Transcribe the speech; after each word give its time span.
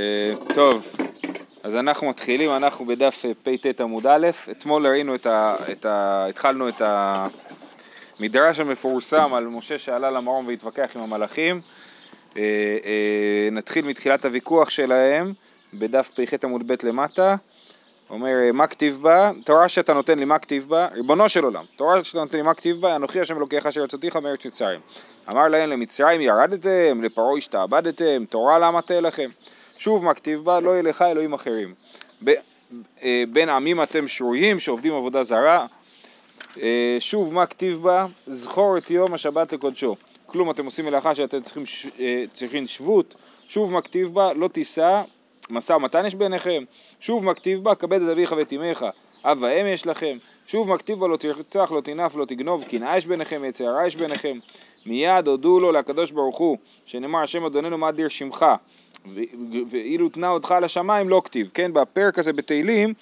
אה, 0.00 0.54
טוב, 0.54 0.96
אז 1.62 1.76
אנחנו 1.76 2.08
מתחילים, 2.08 2.50
אנחנו 2.50 2.84
בדף 2.84 3.24
אה, 3.24 3.30
פט 3.42 3.80
עמוד 3.80 4.06
א', 4.06 4.28
אתמול 4.50 4.86
ראינו 4.86 5.14
את 5.14 5.26
ה... 5.26 5.56
את 5.72 5.86
ה 5.86 6.26
התחלנו 6.28 6.68
את 6.68 6.82
המדרש 8.18 8.60
המפורסם 8.60 9.34
על 9.34 9.44
משה 9.46 9.78
שעלה 9.78 10.10
למרום 10.10 10.46
והתווכח 10.46 10.90
עם 10.94 11.02
המלאכים. 11.02 11.60
אה, 12.36 13.48
נתחיל 13.52 13.84
מתחילת 13.84 14.24
הוויכוח 14.24 14.70
שלהם 14.70 15.32
בדף 15.74 16.10
פח 16.10 16.44
עמוד 16.44 16.72
ב' 16.72 16.86
למטה. 16.86 17.36
אומר, 18.10 18.34
מה 18.52 18.66
כתיב 18.66 18.98
בה? 19.02 19.30
תורה 19.44 19.68
שאתה 19.68 19.94
נותן 19.94 20.18
לי, 20.18 20.24
מה 20.24 20.38
כתיב 20.38 20.68
בה? 20.68 20.86
ריבונו 20.92 21.28
של 21.28 21.44
עולם, 21.44 21.64
תורה 21.76 22.04
שאתה 22.04 22.18
נותן 22.18 22.36
לי, 22.36 22.42
מה 22.42 22.54
כתיב 22.54 22.80
בה? 22.80 22.96
אנוכי 22.96 23.20
השם 23.20 23.36
אלוקיך 23.36 23.66
אשר 23.66 23.84
יצאתיך 23.84 24.16
מארץ 24.16 24.46
מצרים. 24.46 24.80
אמר 25.30 25.48
להם, 25.48 25.70
למצרים 25.70 26.20
ירדתם, 26.20 27.02
לפרעה 27.02 27.36
השתעבדתם, 27.36 28.24
תורה 28.24 28.58
למה 28.58 28.82
תהיה 28.82 29.00
לכם? 29.00 29.28
שוב 29.80 30.04
מה 30.04 30.14
כתיב 30.14 30.40
בה? 30.40 30.60
לא 30.60 30.70
יהיה 30.70 30.82
לך 30.82 31.02
אלוהים 31.02 31.32
אחרים. 31.32 31.74
ב, 32.24 32.30
אה, 33.02 33.24
בין 33.32 33.48
עמים 33.48 33.82
אתם 33.82 34.08
שרויים 34.08 34.60
שעובדים 34.60 34.94
עבודה 34.94 35.22
זרה. 35.22 35.66
אה, 36.62 36.96
שוב 36.98 37.34
מה 37.34 37.46
כתיב 37.46 37.76
בה? 37.82 38.06
זכור 38.26 38.78
את 38.78 38.90
יום 38.90 39.14
השבת 39.14 39.52
לקודשו. 39.52 39.96
כלום 40.26 40.50
אתם 40.50 40.64
עושים 40.64 40.84
מלאכה 40.84 41.14
שאתם 41.14 41.40
צריכים, 41.40 41.62
אה, 42.00 42.24
צריכים 42.32 42.66
שבות. 42.66 43.14
שוב 43.48 43.72
מה 43.72 43.82
כתיב 43.82 44.08
בה? 44.08 44.32
לא 44.32 44.48
תישא 44.48 45.02
משא 45.50 45.72
ומתן 45.72 46.06
יש 46.06 46.14
ביניכם? 46.14 46.62
שוב 47.00 47.24
מכתיב 47.24 47.64
בה, 47.64 47.74
כבד 47.74 48.02
את 48.02 48.08
אביך 48.08 48.34
ואת 48.36 48.52
אמך, 48.52 48.84
אב 49.24 49.38
ואם 49.40 49.66
יש 49.66 49.86
לכם. 49.86 50.16
שוב 50.46 50.68
מכתיב 50.68 50.98
בה, 50.98 51.08
לא 51.08 51.16
תרצח, 51.16 51.72
לא 51.72 51.80
תנף, 51.80 52.16
לא 52.16 52.24
תגנוב, 52.24 52.64
קנאה 52.64 52.96
יש 52.96 53.06
ביניכם, 53.06 53.44
יצא 53.44 53.64
הרע 53.64 53.86
יש 53.86 53.96
ביניכם. 53.96 54.38
מיד 54.86 55.28
הודו 55.28 55.60
לו 55.60 55.72
לקדוש 55.72 56.10
ברוך 56.10 56.38
הוא, 56.38 56.58
שנאמר 56.86 57.22
השם 57.22 57.44
אדוננו 57.44 57.78
מה 57.78 57.88
אדיר 57.88 58.08
שמך, 58.08 58.46
ואילו 59.70 60.08
תנה 60.08 60.28
אותך 60.28 60.54
לשמיים 60.62 61.08
לא 61.08 61.22
כתיב, 61.24 61.50
כן? 61.54 61.72
בפרק 61.72 62.18
הזה 62.18 62.32
בתהילים 62.32 62.94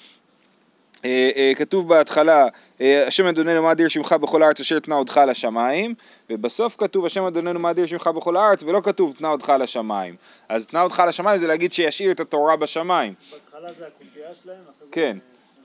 אה, 1.04 1.30
אה, 1.36 1.52
כתוב 1.56 1.88
בהתחלה, 1.88 2.46
אה, 2.80 3.06
השם 3.06 3.26
אדוננו 3.26 3.62
מה 3.62 3.72
אדיר 3.72 3.88
שמך 3.88 4.12
בכל 4.12 4.42
הארץ 4.42 4.60
אשר 4.60 4.78
תנה 4.78 4.94
אותך 4.94 5.20
לשמיים, 5.28 5.94
ובסוף 6.30 6.76
כתוב 6.78 7.06
השם 7.06 7.22
אדוננו 7.22 7.60
מה 7.60 7.70
אדיר 7.70 7.86
שמך 7.86 8.06
בכל 8.06 8.36
הארץ, 8.36 8.62
ולא 8.62 8.80
כתוב 8.84 9.14
תנה 9.18 9.28
אותך 9.28 9.52
לשמיים. 9.60 10.16
אז 10.48 10.66
תנה 10.66 10.82
אותך 10.82 11.02
לשמיים 11.08 11.38
זה 11.38 11.46
להגיד 11.46 11.72
שישאיר 11.72 12.10
את 12.10 12.20
התורה 12.20 12.56
בשמיים. 12.56 13.14
בהתחלה 13.30 13.72
זה 13.72 13.86
הקושייה 13.86 14.28
שלהם? 14.44 14.56
כן, 14.92 15.18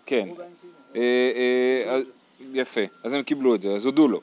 כן. 0.05 0.27
כאילו? 0.93 1.97
יפה, 2.53 2.81
אז 3.03 3.13
הם 3.13 3.23
קיבלו 3.23 3.55
את 3.55 3.61
זה, 3.61 3.69
אז 3.69 3.85
הודו 3.85 4.07
לו. 4.07 4.21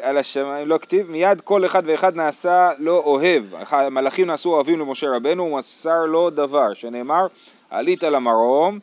על 0.00 0.18
השמיים 0.18 0.68
לא 0.68 0.78
כתיב, 0.78 1.10
מיד 1.10 1.40
כל 1.40 1.64
אחד 1.64 1.82
ואחד 1.86 2.16
נעשה 2.16 2.70
לא 2.78 3.02
אוהב, 3.04 3.44
המלאכים 3.70 4.26
נעשו 4.26 4.50
אוהבים 4.50 4.80
למשה 4.80 5.06
רבנו, 5.16 5.42
הוא 5.42 5.58
מסר 5.58 6.04
לו 6.04 6.30
דבר, 6.30 6.74
שנאמר 6.74 7.26
עלית 7.70 8.02
למרום 8.02 8.78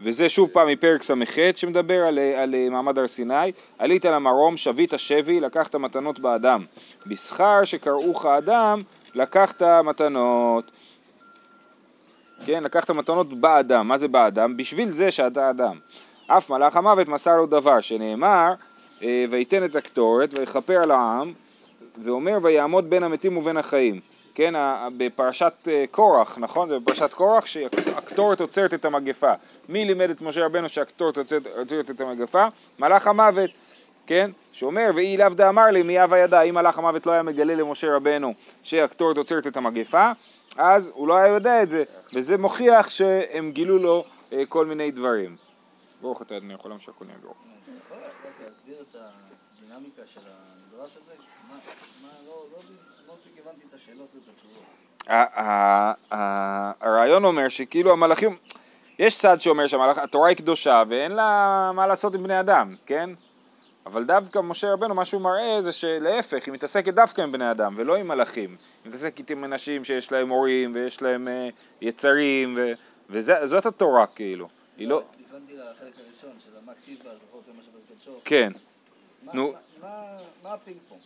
וזה 0.00 0.28
שוב 0.28 0.48
פעם 0.52 0.68
מפרק 0.68 1.02
ס"ח 1.02 1.36
שמדבר 1.54 2.06
על, 2.06 2.18
על 2.18 2.54
מעמד 2.70 2.98
הר 2.98 3.08
סיני, 3.08 3.52
עלית 3.78 4.04
למרום, 4.04 4.56
שבית 4.56 4.94
שבי, 4.96 5.40
לקחת 5.40 5.74
מתנות 5.74 6.20
באדם. 6.20 6.64
בשכר 7.06 7.64
שקראוך 7.64 8.26
אדם, 8.26 8.82
לקחת 9.14 9.62
מתנות. 9.62 10.70
כן, 12.46 12.62
לקחת 12.64 12.90
מתנות 12.90 13.40
באדם. 13.40 13.88
מה 13.88 13.98
זה 13.98 14.08
באדם? 14.08 14.56
בשביל 14.56 14.88
זה 14.88 15.10
שאתה 15.10 15.50
אדם. 15.50 15.78
אף 16.26 16.50
מלאך 16.50 16.76
המוות 16.76 17.08
מסר 17.08 17.36
לו 17.36 17.46
דבר, 17.46 17.80
שנאמר, 17.80 18.52
אה, 19.02 19.24
ויתן 19.30 19.64
את 19.64 19.76
הקטורת 19.76 20.38
ויכפר 20.38 20.82
על 20.82 20.90
העם, 20.90 21.32
ואומר 22.04 22.38
ויעמוד 22.42 22.90
בין 22.90 23.02
המתים 23.02 23.36
ובין 23.36 23.56
החיים. 23.56 24.00
כן, 24.34 24.54
בפרשת 24.96 25.52
אה, 25.68 25.84
קורח, 25.90 26.38
נכון? 26.38 26.68
זה 26.68 26.78
בפרשת 26.78 27.14
קורח 27.14 27.46
שהקטורת 27.46 28.40
עוצרת 28.40 28.74
את 28.74 28.84
המגפה. 28.84 29.32
מי 29.68 29.84
לימד 29.84 30.10
את 30.10 30.22
משה 30.22 30.46
רבנו 30.46 30.68
שהקטורת 30.68 31.18
עוצרת 31.56 31.90
את 31.90 32.00
המגפה? 32.00 32.46
מלאך 32.78 33.06
המוות, 33.06 33.50
כן? 34.06 34.30
שאומר, 34.52 34.90
ואי 34.94 35.16
לאו 35.16 35.28
דאמר 35.28 35.66
לי 35.66 35.82
מי 35.82 36.04
אבה 36.04 36.18
ידע, 36.18 36.42
אם 36.42 36.54
מלאך 36.54 36.78
המוות 36.78 37.06
לא 37.06 37.12
היה 37.12 37.22
מגלה 37.22 37.54
למשה 37.54 37.96
רבנו 37.96 38.34
שהקטורת 38.62 39.16
עוצרת 39.16 39.46
את 39.46 39.56
המגפה, 39.56 40.10
אז 40.56 40.90
הוא 40.94 41.08
לא 41.08 41.16
היה 41.16 41.34
יודע 41.34 41.62
את 41.62 41.68
זה, 41.68 41.84
וזה 42.14 42.36
מוכיח 42.36 42.90
שהם 42.90 43.50
גילו 43.50 43.78
לו 43.78 44.04
אה, 44.32 44.42
כל 44.48 44.66
מיני 44.66 44.90
דברים. 44.90 45.36
ברוך 46.02 46.22
אתה 46.22 46.36
אדוני 46.36 46.54
יכול 46.54 46.70
להמשיך 46.70 46.94
כל 46.98 47.04
מיני 47.04 47.18
ברוך. 47.22 47.55
להסביר 48.68 48.84
את 48.90 48.96
הדינמיקה 49.60 50.02
של 50.06 50.20
המדרש 50.26 50.96
הזה? 50.96 51.12
הרעיון 56.80 57.24
אומר 57.24 57.48
שכאילו 57.48 57.92
המלאכים, 57.92 58.36
יש 58.98 59.18
צד 59.18 59.40
שאומר 59.40 59.66
שהתורה 59.66 60.28
היא 60.28 60.36
קדושה 60.36 60.82
ואין 60.88 61.12
לה 61.12 61.70
מה 61.74 61.86
לעשות 61.86 62.14
עם 62.14 62.22
בני 62.22 62.40
אדם, 62.40 62.74
כן? 62.86 63.10
אבל 63.86 64.04
דווקא 64.04 64.38
משה 64.38 64.72
רבנו 64.72 64.94
מה 64.94 65.04
שהוא 65.04 65.22
מראה 65.22 65.62
זה 65.62 65.72
שלהפך, 65.72 66.46
היא 66.46 66.54
מתעסקת 66.54 66.94
דווקא 66.94 67.22
עם 67.22 67.32
בני 67.32 67.50
אדם 67.50 67.74
ולא 67.76 67.96
עם 67.96 68.08
מלאכים. 68.08 68.56
היא 68.84 68.90
מתעסקת 68.90 69.30
עם 69.30 69.44
אנשים 69.44 69.84
שיש 69.84 70.12
להם 70.12 70.28
הורים 70.28 70.74
ויש 70.74 71.02
להם 71.02 71.28
אה, 71.28 71.54
יצרים 71.80 72.54
ו... 72.56 72.72
וזאת 73.10 73.66
התורה 73.66 74.06
כאילו. 74.06 74.48
היא 74.76 74.88
לא... 74.88 75.02
לחלק 75.70 75.92
הראשון 75.98 76.36
של 76.44 76.50
המקטיב 76.58 77.02
והזכות 77.04 77.42
ומה 77.48 77.62
שבקדשו. 77.62 78.20
כן. 78.24 78.52
נו. 79.32 79.54
מה 79.80 80.54
הפינג 80.54 80.76
פונג? 80.88 81.00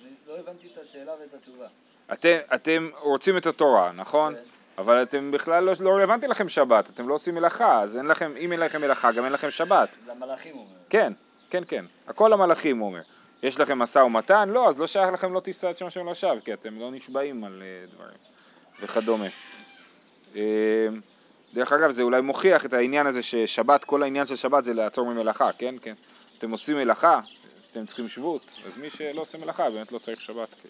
אני 0.00 0.10
לא 0.26 0.38
הבנתי 0.38 0.68
את 0.72 0.78
השאלה 0.78 1.12
ואת 1.20 1.34
התשובה. 1.34 1.66
אתם, 2.12 2.36
אתם 2.54 2.88
רוצים 3.00 3.36
את 3.36 3.46
התורה, 3.46 3.92
נכון? 3.92 4.34
כן. 4.34 4.40
אבל 4.78 5.02
אתם 5.02 5.30
בכלל 5.30 5.64
לא, 5.64 5.72
לא 5.80 5.90
רלוונטי 5.90 6.26
לכם 6.26 6.48
שבת, 6.48 6.90
אתם 6.90 7.08
לא 7.08 7.14
עושים 7.14 7.34
מלאכה, 7.34 7.82
אז 7.82 7.96
אין 7.96 8.06
לכם, 8.06 8.32
אם 8.36 8.52
אין 8.52 8.60
לכם 8.60 8.80
מלאכה, 8.80 9.12
גם 9.12 9.24
אין 9.24 9.32
לכם 9.32 9.50
שבת. 9.50 9.88
למלאכים 10.06 10.54
הוא 10.54 10.62
אומר. 10.62 10.76
כן, 10.88 11.12
כן, 11.50 11.62
כן. 11.68 11.84
הכל 12.08 12.30
למלאכים 12.32 12.78
הוא 12.78 12.88
אומר. 12.88 13.02
יש 13.42 13.60
לכם 13.60 13.78
משא 13.78 13.98
ומתן? 13.98 14.48
לא, 14.48 14.68
אז 14.68 14.78
לא 14.78 14.86
שייך 14.86 15.12
לכם 15.12 15.32
לא 15.32 15.40
תישא 15.40 15.70
את 15.70 15.78
שם 15.78 15.86
השם 15.86 16.08
לשווא, 16.08 16.40
כי 16.44 16.52
אתם 16.52 16.80
לא 16.80 16.90
נשבעים 16.90 17.44
על 17.44 17.62
uh, 17.62 17.94
דברים 17.94 18.18
וכדומה. 18.80 19.26
Uh, 20.34 20.36
דרך 21.54 21.72
אגב, 21.72 21.90
זה 21.90 22.02
אולי 22.02 22.20
מוכיח 22.20 22.64
את 22.64 22.72
העניין 22.72 23.06
הזה 23.06 23.22
ששבת, 23.22 23.84
כל 23.84 24.02
העניין 24.02 24.26
של 24.26 24.36
שבת 24.36 24.64
זה 24.64 24.72
לעצור 24.72 25.06
ממלאכה, 25.06 25.50
כן? 25.58 25.74
כן. 25.82 25.94
אתם 26.38 26.50
עושים 26.50 26.76
מלאכה, 26.76 27.20
אתם 27.72 27.86
צריכים 27.86 28.08
שבות, 28.08 28.52
אז 28.66 28.76
מי 28.76 28.90
שלא 28.90 29.20
עושה 29.20 29.38
מלאכה 29.38 29.70
באמת 29.70 29.92
לא 29.92 29.98
צריך 29.98 30.20
שבת. 30.20 30.48
כן. 30.62 30.68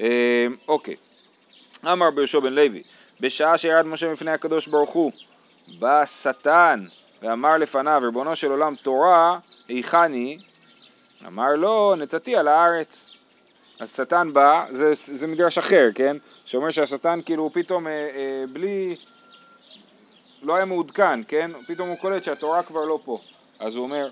אה, 0.00 0.46
אוקיי. 0.68 0.96
אמר 1.84 2.10
ביהושע 2.10 2.40
בן 2.40 2.52
לוי, 2.52 2.82
בשעה 3.20 3.58
שירד 3.58 3.86
משה 3.86 4.12
מפני 4.12 4.30
הקדוש 4.30 4.66
ברוך 4.66 4.90
הוא, 4.90 5.12
בא 5.78 6.04
שטן 6.04 6.84
ואמר 7.22 7.56
לפניו, 7.56 8.00
ריבונו 8.04 8.36
של 8.36 8.50
עולם, 8.50 8.74
תורה, 8.74 9.38
היכני? 9.68 10.38
אמר 11.26 11.54
לו, 11.56 11.94
נתתי 11.96 12.36
על 12.36 12.48
הארץ. 12.48 13.10
אז 13.80 13.96
שטן 13.96 14.32
בא, 14.32 14.66
זה, 14.68 14.92
זה 14.94 15.26
מדרש 15.26 15.58
אחר, 15.58 15.88
כן? 15.94 16.16
שאומר 16.44 16.70
שהשטן 16.70 17.18
כאילו 17.24 17.50
פתאום 17.52 17.86
אה, 17.86 17.92
אה, 17.92 18.44
בלי, 18.52 18.96
לא 20.42 20.54
היה 20.54 20.64
מעודכן, 20.64 21.20
כן? 21.28 21.50
פתאום 21.66 21.88
הוא 21.88 21.96
קולט 21.96 22.24
שהתורה 22.24 22.62
כבר 22.62 22.84
לא 22.84 22.98
פה. 23.04 23.18
אז 23.60 23.76
הוא 23.76 23.84
אומר, 23.84 24.08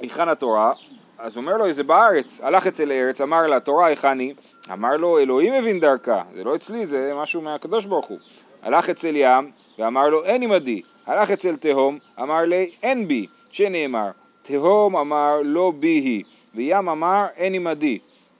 היכן 0.00 0.28
התורה? 0.28 0.72
אז 1.18 1.36
אומר 1.36 1.56
לו, 1.56 1.72
זה 1.72 1.82
בארץ, 1.82 2.40
הלך 2.40 2.66
אצל 2.66 2.92
ארץ, 2.92 3.20
אמר 3.20 3.46
לה, 3.46 3.60
תורה 3.60 3.86
היכני? 3.86 4.34
אמר 4.72 4.96
לו, 4.96 5.18
אלוהים 5.18 5.54
מבין 5.54 5.80
דרכה, 5.80 6.22
זה 6.34 6.44
לא 6.44 6.54
אצלי, 6.54 6.86
זה 6.86 7.12
משהו 7.16 7.42
מהקדוש 7.42 7.86
ברוך 7.86 8.06
הוא. 8.06 8.18
הלך 8.62 8.90
אצל 8.90 9.12
ים, 9.14 9.50
ואמר 9.78 10.08
לו, 10.08 10.24
אין 10.24 10.42
עמדי. 10.42 10.82
הלך 11.06 11.30
אצל 11.30 11.56
תהום, 11.56 11.98
אמר 12.22 12.40
לי, 12.40 12.70
אין 12.82 13.08
בי, 13.08 13.26
שנאמר, 13.50 14.10
תהום 14.42 14.96
אמר, 14.96 15.40
לא 15.44 15.72
בי 15.78 15.86
היא, 15.86 16.24
וים 16.54 16.88
אמר, 16.88 17.26
אין 17.36 17.54
עמדי. 17.54 17.98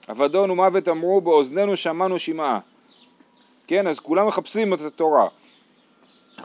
אבדון 0.09 0.51
ומוות 0.51 0.89
אמרו, 0.89 1.21
באוזנינו 1.21 1.75
שמענו 1.75 2.19
שמעה. 2.19 2.59
כן, 3.67 3.87
אז 3.87 3.99
כולם 3.99 4.27
מחפשים 4.27 4.73
את 4.73 4.81
התורה. 4.81 5.27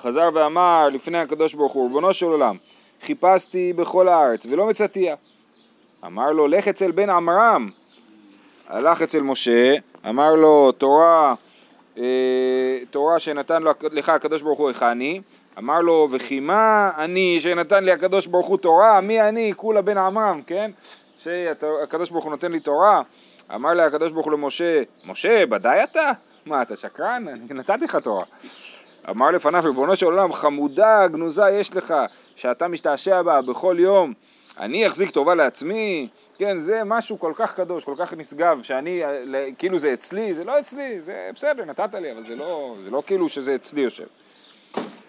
חזר 0.03 0.29
ואמר 0.35 0.89
לפני 0.93 1.19
הקדוש 1.19 1.55
ברוך 1.55 1.73
הוא, 1.73 1.87
ריבונו 1.87 2.13
של 2.13 2.27
עולם, 2.27 2.57
חיפשתי 3.03 3.73
בכל 3.73 4.09
הארץ 4.09 4.47
ולא 4.47 4.67
מצאתיה. 4.67 5.15
אמר 6.07 6.31
לו, 6.31 6.49
לך 6.49 6.69
אצל 6.69 6.91
בן 6.91 7.11
עמרם. 7.11 7.71
הלך 8.69 9.03
אצל 9.03 9.21
משה, 9.21 9.75
אמר 10.09 10.35
לו, 10.35 10.73
תורה, 10.73 11.35
אה, 11.99 12.05
תורה 12.91 13.19
שנתן 13.19 13.63
לך 13.93 14.09
הקדוש 14.09 14.43
ברוך 14.43 14.59
הוא 14.59 14.69
היכני. 14.69 15.21
אמר 15.59 15.81
לו, 15.81 16.09
וכי 16.11 16.41
מה 16.41 16.91
אני 16.97 17.39
שנתן 17.41 17.85
לי 17.85 17.93
הקדוש 17.93 18.27
ברוך 18.27 18.47
הוא 18.47 18.59
תורה? 18.59 19.01
מי 19.01 19.23
אני? 19.23 19.53
כולה 19.57 19.83
בן 19.83 19.99
עמרם, 19.99 20.43
כן? 20.47 20.71
שהקדוש 21.19 22.11
ברוך 22.11 22.25
הוא 22.25 22.31
נותן 22.31 22.53
לי 22.53 22.61
תורה. 22.61 23.03
אמר 23.55 23.75
לה 23.75 23.87
הקדוש 23.87 24.13
ברוך 24.13 24.27
הוא 24.27 24.33
למשה, 24.33 24.83
משה, 25.05 25.45
ודאי 25.51 25.83
אתה? 25.83 26.13
מה, 26.47 26.63
אתה 26.63 26.77
שקרן? 26.77 27.25
אני 27.29 27.47
נתתי 27.51 27.85
לך 27.85 27.97
תורה. 27.97 28.25
אמר 29.09 29.31
לפניו, 29.31 29.63
ריבונו 29.65 29.97
של 29.97 30.07
עולם, 30.07 30.33
חמודה, 30.33 31.09
גנוזה 31.09 31.51
יש 31.51 31.77
לך, 31.77 31.95
שאתה 32.37 32.69
משתעשע 32.69 33.23
בה 33.23 33.43
בכל 33.43 33.77
יום. 33.79 34.13
אני 34.59 34.87
אחזיק 34.87 35.11
טובה 35.11 35.35
לעצמי, 35.35 36.09
כן, 36.39 36.61
זה 36.61 36.81
משהו 36.85 37.19
כל 37.19 37.33
כך 37.37 37.55
קדוש, 37.55 37.85
כל 37.85 37.95
כך 37.99 38.13
נשגב, 38.13 38.63
שאני, 38.63 39.05
אה, 39.05 39.49
כאילו 39.59 39.79
זה 39.79 39.93
אצלי, 39.93 40.35
זה 40.35 40.45
לא 40.45 40.59
אצלי, 40.59 41.01
זה 41.01 41.31
בסדר, 41.35 41.65
נתת 41.65 41.95
לי, 41.95 42.13
אבל 42.13 42.27
זה 42.27 42.37
לא, 42.37 42.75
זה 42.85 42.91
לא 42.91 43.03
כאילו 43.07 43.29
שזה 43.29 43.55
אצלי 43.55 43.81
יושב. 43.81 44.07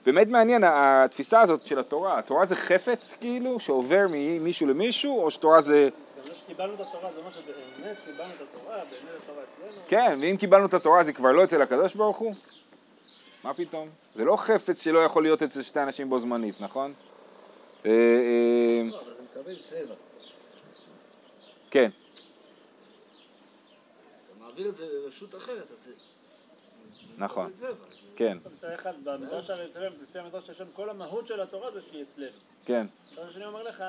באמת 0.05 0.27
מעניין 0.27 0.63
התפיסה 0.65 1.41
הזאת 1.41 1.67
של 1.67 1.79
התורה, 1.79 2.19
התורה 2.19 2.45
זה 2.45 2.55
חפץ 2.55 3.15
כאילו 3.19 3.59
שעובר 3.59 4.05
ממישהו 4.09 4.67
למישהו, 4.67 5.23
או 5.23 5.31
שתורה 5.31 5.61
זה... 5.61 5.89
שקיבלנו 6.33 6.73
את 6.73 6.79
התורה 6.79 7.11
זה 7.11 7.19
אומר 7.19 7.29
שבאמת 7.31 7.97
קיבלנו 8.05 8.31
את 8.33 8.41
התורה, 8.41 8.75
באמת 8.75 9.21
התורה 9.23 9.44
אצלנו. 9.44 9.81
כן, 9.87 10.17
ואם 10.21 10.37
קיבלנו 10.37 10.65
את 10.65 10.73
התורה 10.73 11.03
זה 11.03 11.13
כבר 11.13 11.31
לא 11.31 11.44
אצל 11.44 11.61
הקדוש 11.61 11.95
ברוך 11.95 12.17
הוא? 12.17 12.33
מה 13.43 13.53
פתאום? 13.53 13.89
זה 14.15 14.25
לא 14.25 14.35
חפץ 14.38 14.83
שלא 14.83 14.99
יכול 14.99 15.23
להיות 15.23 15.43
אצל 15.43 15.61
שתי 15.61 15.83
אנשים 15.83 16.09
בו 16.09 16.19
זמנית, 16.19 16.61
נכון? 16.61 16.93
אה, 17.85 17.91
אה, 17.91 18.81
לא, 18.91 19.01
אבל 19.01 19.13
זה 19.15 19.23
מקבל 19.23 19.55
צבע. 19.61 19.95
כן, 21.69 21.89
אתה 24.25 24.45
מעביר 24.45 24.69
את 24.69 24.75
זה 24.75 24.85
לרשות 24.93 25.35
אחרת, 25.35 25.71
אז 25.71 25.77
זה... 25.77 25.91
זה 25.93 25.97
נכון. 27.17 27.51
כן, 28.15 28.38
מצד 28.55 28.71
אחד, 28.71 28.93
במדרש 29.03 29.49
הראשון, 29.49 29.83
לפי 30.03 30.19
המדרש 30.19 30.49
הראשון, 30.49 30.67
כל 30.73 30.89
המהות 30.89 31.27
של 31.27 31.41
התורה 31.41 31.71
זה 31.71 31.81
שהיא 31.81 32.03
אצלנו. 32.03 32.31
כן, 32.65 32.87
הדבר 33.11 33.27
השני 33.27 33.45
אומר 33.45 33.63
לך, 33.63 33.83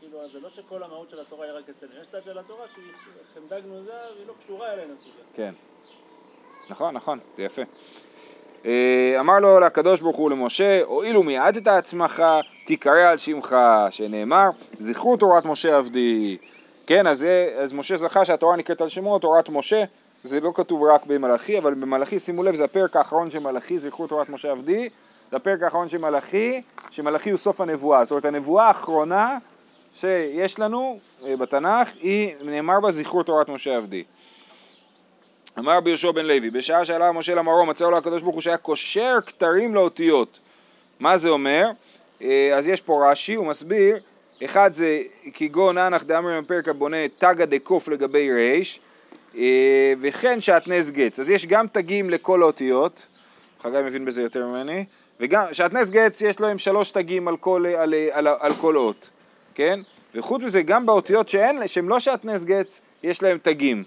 כאילו, 0.00 0.28
זה 0.28 0.40
לא 0.40 0.48
שכל 0.48 0.82
המהות 0.82 1.10
של 1.10 1.20
התורה 1.20 1.46
היא 1.46 1.52
רק 1.52 1.68
אצלנו, 1.68 1.92
יש 2.00 2.06
צד 2.06 2.24
של 2.24 2.38
התורה 2.38 2.66
שהיא 2.74 2.92
חמדה 3.34 3.60
גנוזה 3.60 3.92
והיא 4.14 4.26
לא 4.26 4.34
קשורה 4.40 4.72
אלינו 4.72 4.94
כאילו. 5.00 5.20
כן. 5.34 5.54
נכון, 6.70 6.94
נכון, 6.94 7.18
זה 7.36 7.42
יפה. 7.42 7.62
אה, 8.66 8.70
אמר 9.20 9.38
לו 9.38 9.60
לקדוש 9.60 10.00
ברוך 10.00 10.16
הוא 10.16 10.30
למשה, 10.30 10.80
הואילו 10.84 11.22
מיעדת 11.22 11.66
עצמך, 11.68 12.22
תיקרא 12.64 13.10
על 13.10 13.16
שמך, 13.16 13.56
שנאמר, 13.90 14.50
זכרו 14.78 15.16
תורת 15.16 15.44
משה 15.44 15.76
עבדי. 15.76 16.36
כן, 16.86 17.06
אז, 17.06 17.18
זה- 17.18 17.54
אז 17.58 17.72
משה 17.72 17.96
זכה 17.96 18.24
שהתורה 18.24 18.56
נקראת 18.56 18.80
על 18.80 18.88
שמו, 18.88 19.18
תורת 19.18 19.48
משה, 19.48 19.84
זה 20.22 20.40
לא 20.40 20.52
כתוב 20.54 20.82
רק 20.82 21.06
במלאכי, 21.06 21.58
אבל 21.58 21.74
במלאכי, 21.74 22.20
שימו 22.20 22.42
לב, 22.42 22.54
זה 22.54 22.64
הפרק 22.64 22.96
האחרון 22.96 23.30
של 23.30 23.38
מלאכי, 23.38 23.78
זכרו 23.78 24.06
תורת 24.06 24.28
משה 24.28 24.50
עבדי, 24.50 24.88
זה 25.30 25.36
הפרק 25.36 25.62
האחרון 25.62 25.88
של 25.88 25.98
מלאכי, 25.98 26.62
שמלאכי 26.90 27.30
הוא 27.30 27.38
סוף 27.38 27.60
הנבואה, 27.60 28.04
זאת 28.04 28.10
אומרת 28.10 28.24
הנבואה 28.24 28.68
האחרונה 28.68 29.38
שיש 29.94 30.58
לנו 30.58 30.98
אה, 31.26 31.36
בתנ"ך, 31.36 31.88
היא 32.00 32.34
נאמר 32.44 32.80
בה 32.80 32.90
זכרו 32.90 33.22
תורת 33.22 33.48
משה 33.48 33.76
עבדי. 33.76 34.02
אמר 35.58 35.76
רבי 35.76 35.90
יהושע 35.90 36.10
בן 36.10 36.26
לוי, 36.26 36.50
בשעה 36.50 36.84
שעלה 36.84 37.12
משה 37.12 37.34
למרום, 37.34 37.70
מצא 37.70 37.84
לו 37.84 37.98
הקדוש 37.98 38.22
ברוך 38.22 38.34
הוא 38.34 38.42
שהיה 38.42 38.56
קושר 38.56 39.18
כתרים 39.26 39.74
לאותיות. 39.74 40.38
מה 41.00 41.18
זה 41.18 41.28
אומר? 41.28 41.70
אה, 42.22 42.50
אז 42.56 42.68
יש 42.68 42.80
פה 42.80 43.10
רש"י, 43.10 43.34
הוא 43.34 43.46
מסביר, 43.46 43.98
אחד 44.44 44.70
זה 44.74 45.02
כגון 45.34 45.78
אנח 45.78 46.02
דאמר 46.02 46.40
בפרק 46.40 46.68
הבונה 46.68 46.96
תגא 47.18 47.44
דקוף 47.44 47.88
לגבי 47.88 48.32
ריש, 48.32 48.80
אה, 49.36 49.92
וכן 50.00 50.40
שעטנז 50.40 50.90
גץ. 50.90 51.20
אז 51.20 51.30
יש 51.30 51.46
גם 51.46 51.66
תגים 51.66 52.10
לכל 52.10 52.42
האותיות, 52.42 53.08
חגי 53.62 53.78
מבין 53.84 54.04
בזה 54.04 54.22
יותר 54.22 54.46
ממני, 54.46 54.84
וגם 55.20 55.44
שעטנז 55.52 55.90
גץ 55.90 56.22
יש 56.22 56.40
להם 56.40 56.58
שלוש 56.58 56.90
תגים 56.90 57.28
על 57.28 57.36
כל, 57.36 57.66
על, 57.66 57.74
על, 57.76 57.94
על, 58.12 58.36
על 58.40 58.52
כל 58.54 58.76
אות, 58.76 59.08
כן? 59.54 59.80
וחוץ 60.14 60.42
מזה, 60.42 60.62
גם 60.62 60.86
באותיות 60.86 61.28
שאין, 61.28 61.68
שהן 61.68 61.86
לא 61.86 62.00
שעטנז 62.00 62.44
גץ, 62.44 62.80
יש 63.02 63.22
להם 63.22 63.38
תגים. 63.42 63.84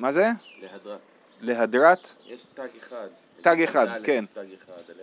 מה 0.00 0.12
זה? 0.12 0.30
להדרת. 0.60 0.98
להדרת? 1.40 2.14
יש 2.26 2.46
תג 2.54 2.68
אחד. 2.78 3.06
תג 3.42 3.62
אחד, 3.62 3.86
כן. 4.04 4.24
תג 4.34 4.44
אחד, 4.58 4.94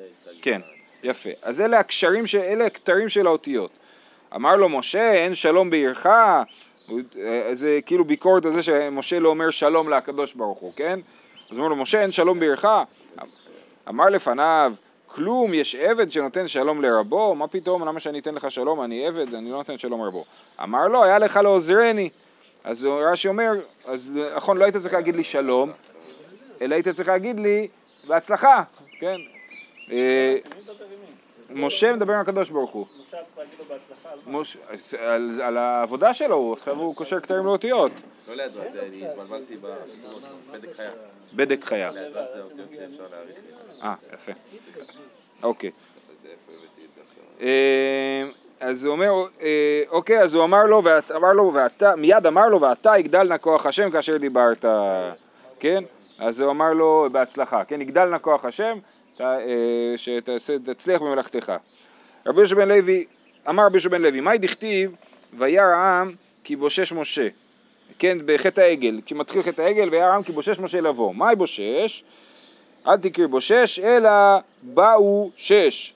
כן. 0.41 0.61
יפה. 1.03 1.29
אז 1.43 1.61
אלה 1.61 1.79
הקשרים, 1.79 2.27
ש... 2.27 2.35
אלה 2.35 2.65
הכתרים 2.65 3.09
של 3.09 3.27
האותיות. 3.27 3.71
אמר 4.35 4.55
לו 4.55 4.69
משה, 4.69 5.13
אין 5.13 5.35
שלום 5.35 5.69
בעירך, 5.69 6.05
אה, 6.05 6.43
זה 7.53 7.79
כאילו 7.85 8.05
ביקורת 8.05 8.45
על 8.45 8.51
זה 8.51 8.63
שמשה 8.63 9.19
לא 9.19 9.29
אומר 9.29 9.49
שלום 9.49 9.89
לקדוש 9.89 10.33
ברוך 10.33 10.59
הוא, 10.59 10.73
כן? 10.75 10.99
אז 11.51 11.59
אמר 11.59 11.67
לו, 11.67 11.75
משה, 11.75 12.01
אין 12.01 12.11
שלום 12.11 12.39
בעירך? 12.39 12.65
אמר 13.89 14.05
לפניו, 14.09 14.73
כלום, 15.07 15.53
יש 15.53 15.75
עבד 15.75 16.11
שנותן 16.11 16.47
שלום 16.47 16.81
לרבו, 16.81 17.35
מה 17.35 17.47
פתאום, 17.47 17.87
למה 17.87 17.99
שאני 17.99 18.19
אתן 18.19 18.35
לך 18.35 18.51
שלום, 18.51 18.83
אני 18.83 19.07
עבד, 19.07 19.33
אני 19.33 19.51
לא 19.51 19.57
נותן 19.57 19.77
שלום 19.77 20.03
לרבו. 20.05 20.25
אמר 20.63 20.87
לו, 20.87 21.03
היה 21.03 21.19
לך 21.19 21.37
לעוזרני. 21.43 22.09
אז 22.67 22.85
רש"י 22.85 23.27
אומר, 23.27 23.51
אז 23.85 24.09
נכון, 24.35 24.57
לא 24.57 24.63
היית 24.65 24.77
צריך 24.77 24.93
להגיד 24.93 25.15
לי 25.15 25.23
שלום, 25.23 25.71
אלא 26.61 26.75
היית 26.75 26.87
צריך 26.87 27.07
להגיד 27.07 27.39
לי, 27.39 27.67
בהצלחה, 28.07 28.63
כן? 28.99 29.15
אה? 29.91 30.35
משה 31.49 31.93
מדבר 31.95 32.13
עם 32.13 32.19
הקדוש 32.19 32.49
ברוך 32.49 32.71
הוא. 32.71 32.85
משה 32.85 33.17
צריך 33.23 33.37
להגיד 33.37 33.53
לו 33.59 33.65
בהצלחה 33.65 34.09
על 35.09 35.51
מה? 35.53 35.59
העבודה 35.59 36.13
שלו, 36.13 36.35
הוא- 36.35 36.53
עכשיו 36.53 36.75
הוא 36.79 36.95
קושר 36.95 37.19
כתרים 37.19 37.45
לאותיות. 37.45 37.91
לא 38.27 38.35
להדרת, 38.35 38.75
אני 38.75 39.07
התבלבלתי 39.07 39.57
בשמות. 39.57 40.21
בדק 40.51 40.73
חיה. 40.75 40.91
בדק 41.35 41.63
חיה. 41.65 41.91
אה, 43.83 43.93
יפה. 44.13 44.31
אוקיי. 45.43 45.71
אז 48.59 48.85
הוא 48.85 48.91
אומר, 48.91 49.11
אה, 49.41 49.81
אוקיי, 49.89 50.21
אז 50.21 50.35
הוא 50.35 50.43
אמר 50.43 50.65
לו, 50.65 50.83
ואת, 50.83 51.11
אמר 51.11 51.31
לו, 51.33 51.53
ואתה, 51.53 51.95
מיד 51.95 52.25
אמר 52.25 52.47
לו, 52.47 52.61
ואתה 52.61 52.97
יגדל 52.97 53.23
נא 53.23 53.37
כוח 53.37 53.65
השם 53.65 53.91
כאשר 53.91 54.17
דיברת, 54.17 54.65
כן? 55.59 55.83
אז 56.19 56.41
הוא 56.41 56.51
אמר 56.51 56.73
לו, 56.73 57.07
בהצלחה, 57.11 57.63
כן? 57.63 57.81
יגדל 57.81 58.05
נא 58.05 58.17
כוח 58.21 58.45
השם, 58.45 58.77
אה, 59.21 59.35
שתצליח 60.37 61.01
במלאכתך. 61.01 61.53
רבי 62.25 62.37
יהושע 62.37 62.55
בן 62.55 62.67
לוי, 62.67 63.05
אמר 63.49 63.65
רבי 63.65 63.75
יהושע 63.75 63.89
בן 63.89 64.01
לוי, 64.01 64.21
מהי 64.21 64.37
דכתיב, 64.37 64.95
וירא 65.37 65.75
העם 65.75 66.11
כי 66.43 66.55
בושש 66.55 66.91
משה, 66.91 67.27
כן, 67.99 68.17
בחטא 68.25 68.61
העגל, 68.61 69.01
כשמתחיל 69.05 69.41
חטא 69.41 69.61
העגל, 69.61 69.89
וירא 69.91 70.05
העם 70.05 70.23
כי 70.23 70.31
בושש 70.31 70.59
משה 70.59 70.81
לבוא. 70.81 71.13
מהי 71.15 71.35
בושש? 71.35 72.03
אל 72.87 72.97
תקרא 72.97 73.27
בושש, 73.27 73.79
אלא 73.79 74.09
באו 74.63 75.31
שש. 75.35 75.93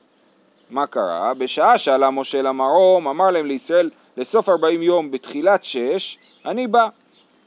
מה 0.71 0.87
קרה? 0.87 1.33
בשעה 1.33 1.77
שעלה 1.77 2.11
משה 2.11 2.41
למרום, 2.41 3.07
אמר 3.07 3.31
להם 3.31 3.45
לישראל, 3.45 3.89
לסוף 4.17 4.49
ארבעים 4.49 4.81
יום 4.81 5.11
בתחילת 5.11 5.63
שש, 5.63 6.17
אני 6.45 6.67
בא. 6.67 6.87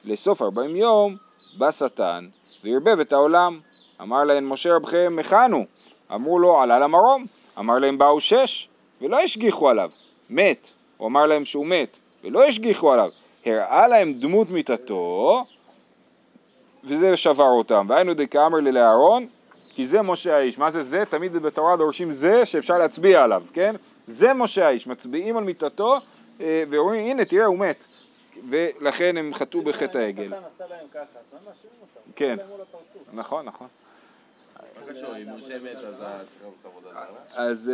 לסוף 0.05 0.43
ארבעים 0.43 0.76
יום 0.76 1.17
בא 1.59 1.71
שטן, 1.71 2.29
וערבב 2.65 3.00
את 3.00 3.12
העולם. 3.12 3.61
אמר 4.00 4.25
להם 4.25 4.53
משה 4.53 4.75
רבכם, 4.76 5.15
היכן 5.19 5.53
הוא? 5.53 5.65
אמרו 6.15 6.38
לו, 6.38 6.62
עלה 6.62 6.79
למרום. 6.79 7.26
אמר 7.59 7.79
להם, 7.79 7.99
באו 7.99 8.21
שש, 8.21 8.69
ולא 9.00 9.21
השגיחו 9.21 9.69
עליו. 9.69 9.91
מת. 10.31 10.71
הוא 10.97 11.09
אמר 11.09 11.26
להם 11.26 11.44
שהוא 11.44 11.67
מת, 11.67 11.99
ולא 12.25 12.44
השגיחו 12.44 12.93
עליו. 12.93 13.11
הראה 13.47 13.88
להם 13.88 14.12
דמות 14.12 14.50
מיתתו, 14.50 15.44
וזה 16.85 17.17
שבר 17.17 17.44
אותם. 17.44 17.87
והיינו 17.88 18.15
דקאמר 18.15 18.59
לאהרון, 18.59 19.26
כי 19.75 19.87
זה 19.87 20.02
משה 20.02 20.37
האיש. 20.37 20.59
מה 20.59 20.71
זה 20.71 20.83
זה? 20.83 21.04
תמיד 21.04 21.33
בתורה 21.33 21.76
דורשים 21.76 22.11
זה 22.11 22.45
שאפשר 22.45 22.78
להצביע 22.78 23.23
עליו, 23.23 23.43
כן? 23.52 23.75
זה 24.07 24.35
משה 24.35 24.66
האיש. 24.66 24.87
מצביעים 24.87 25.37
על 25.37 25.45
מיתתו 25.45 25.99
אה, 26.40 26.64
ואומרים, 26.71 27.11
הנה 27.11 27.25
תראה 27.25 27.45
הוא 27.45 27.59
מת. 27.59 27.87
ולכן 28.49 29.16
הם 29.16 29.35
חטאו 29.35 29.62
בחטא 29.62 29.99
העגל. 29.99 30.35
אז? 30.35 30.40
כן. 32.16 32.37
נכון, 33.12 33.45
נכון. 33.45 33.66
מה 34.57 34.93
קשור, 34.93 35.16
אם 35.16 35.37
משה 35.37 35.59
מת 35.59 35.76
אז 37.35 37.71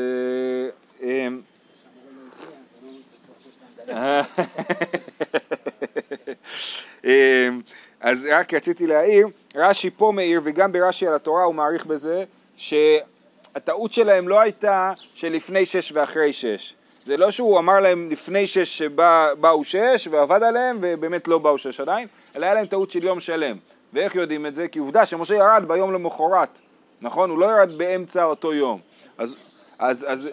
אז... 8.00 8.28
רק 8.32 8.54
רציתי 8.54 8.86
להעיר, 8.86 9.28
רש"י 9.56 9.90
פה 9.90 10.12
מעיר 10.14 10.40
וגם 10.44 10.72
ברש"י 10.72 11.06
על 11.06 11.14
התורה 11.14 11.42
הוא 11.42 11.54
מעריך 11.54 11.86
בזה 11.86 12.24
שהטעות 12.56 13.92
שלהם 13.92 14.28
לא 14.28 14.40
הייתה 14.40 14.92
שלפני 15.14 15.66
שש 15.66 15.92
ואחרי 15.92 16.32
שש. 16.32 16.74
זה 17.04 17.16
לא 17.16 17.30
שהוא 17.30 17.58
אמר 17.58 17.80
להם 17.80 18.10
לפני 18.10 18.46
שש 18.46 18.78
שבאו 18.78 19.64
שש 19.64 20.08
ועבד 20.10 20.42
עליהם 20.42 20.78
ובאמת 20.80 21.28
לא 21.28 21.38
באו 21.38 21.58
שש 21.58 21.80
עדיין, 21.80 22.08
אלא 22.36 22.46
היה 22.46 22.54
להם 22.54 22.66
טעות 22.66 22.90
של 22.90 23.04
יום 23.04 23.20
שלם. 23.20 23.56
ואיך 23.92 24.14
יודעים 24.14 24.46
את 24.46 24.54
זה? 24.54 24.68
כי 24.68 24.78
עובדה 24.78 25.06
שמשה 25.06 25.34
ירד 25.34 25.64
ביום 25.66 25.92
למחרת, 25.92 26.60
נכון? 27.00 27.30
הוא 27.30 27.38
לא 27.38 27.46
ירד 27.46 27.72
באמצע 27.78 28.24
אותו 28.24 28.54
יום. 28.54 28.80
אז, 29.18 29.36
אז, 29.78 30.06
אז, 30.08 30.30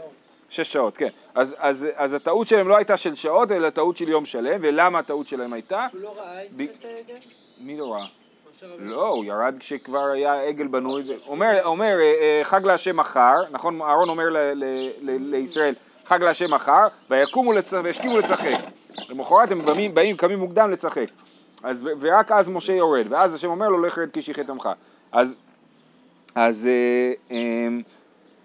שש 0.49 0.73
שעות, 0.73 0.97
כן. 0.97 1.09
אז, 1.35 1.55
אז, 1.59 1.87
אז 1.95 2.13
הטעות 2.13 2.47
שלהם 2.47 2.67
לא 2.67 2.77
הייתה 2.77 2.97
של 2.97 3.15
שעות, 3.15 3.51
אלא 3.51 3.69
טעות 3.69 3.97
של 3.97 4.09
יום 4.09 4.25
שלם, 4.25 4.59
ולמה 4.61 4.99
הטעות 4.99 5.27
שלהם 5.27 5.53
הייתה? 5.53 5.87
הוא 5.93 6.01
לא 6.01 6.15
ראה 6.17 6.45
את 6.45 6.85
העגל? 6.85 7.15
מי 7.59 7.77
לא 7.77 7.93
ראה? 7.93 8.05
לא, 8.77 9.07
הוא 9.07 9.25
ירד 9.25 9.55
כשכבר 9.59 10.05
היה 10.05 10.43
עגל 10.43 10.67
בנוי, 10.67 11.03
אומר, 11.27 11.65
אומר 11.65 11.97
אה, 11.99 12.13
אה, 12.21 12.41
חג 12.43 12.65
להשם 12.65 12.97
מחר, 12.97 13.43
נכון, 13.51 13.81
אהרון 13.81 14.09
אומר 14.09 14.25
לישראל, 15.01 15.73
חג 16.05 16.23
להשם 16.23 16.53
מחר, 16.53 16.87
ויקומו. 17.09 17.51
וישכימו 17.83 18.17
לצחק. 18.17 18.59
למחרת 19.09 19.51
הם 19.51 19.65
באים, 19.65 19.93
באים, 19.93 20.17
קמים 20.17 20.39
מוקדם 20.39 20.71
לצחק. 20.71 21.05
אז, 21.63 21.89
ורק 21.99 22.31
אז 22.31 22.49
משה 22.49 22.73
יורד, 22.73 23.05
ואז 23.09 23.33
השם 23.33 23.47
אומר 23.47 23.69
לו, 23.69 23.81
לך 23.81 23.97
רד 23.97 24.11
כי 24.11 24.21
שיחת 24.21 24.49
עמך. 24.49 24.69
אז, 25.11 25.35
אז, 26.35 26.67
אה, 26.67 27.35
אה, 27.37 27.67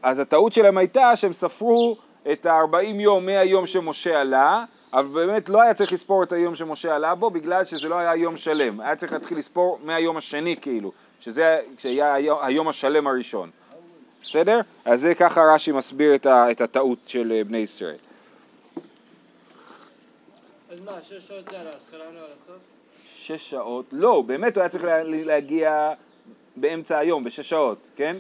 אז 0.03 0.19
הטעות 0.19 0.53
שלהם 0.53 0.79
הייתה 0.79 1.17
שהם 1.17 1.33
ספרו 1.33 1.97
את 2.33 2.47
ה-40 2.47 2.85
יום 2.85 3.27
מהיום 3.27 3.67
שמשה 3.67 4.21
עלה, 4.21 4.65
אבל 4.93 5.27
באמת 5.27 5.49
לא 5.49 5.63
היה 5.63 5.75
צריך 5.75 5.93
לספור 5.93 6.23
את 6.23 6.33
היום 6.33 6.57
שמשה 6.57 6.95
עלה 6.95 7.15
בו, 7.15 7.31
בגלל 7.31 7.65
שזה 7.65 7.89
לא 7.89 7.99
היה 7.99 8.17
יום 8.17 8.37
שלם. 8.37 8.81
היה 8.81 8.97
צריך 8.97 9.13
להתחיל 9.13 9.39
לספור 9.39 9.79
מהיום 9.85 10.17
השני 10.17 10.57
כאילו, 10.61 10.93
שזה 11.21 11.59
כשהיה 11.77 12.15
היום, 12.43 12.69
השלם 12.69 13.07
הראשון. 13.07 13.51
בסדר? 14.21 14.61
אז 14.85 15.01
זה 15.01 15.15
ככה 15.15 15.41
רש"י 15.55 15.73
מסביר 15.73 16.15
את, 16.15 16.27
ה, 16.27 16.51
את 16.51 16.61
הטעות 16.61 16.99
של 17.07 17.33
אה, 17.33 17.45
בני 17.45 17.59
ישראל. 17.59 17.97
אז 20.71 20.81
מה, 20.81 20.93
שש 21.09 21.29
שעות 21.29 21.45
זה 21.51 21.61
על 21.61 21.67
ההתחלה 21.67 22.05
לא 22.05 22.19
על 22.19 22.31
הסוף? 22.43 22.57
שש 23.17 23.51
שעות, 23.51 23.85
לא, 23.93 24.23
באמת 24.27 24.57
הוא 24.57 24.63
היה 24.63 24.69
צריך 24.69 24.85
לה, 24.85 25.03
להגיע 25.03 25.93
באמצע 26.57 26.99
היום, 26.99 27.25
בשש 27.25 27.51
שעות, 27.51 27.79
כן? 27.97 28.17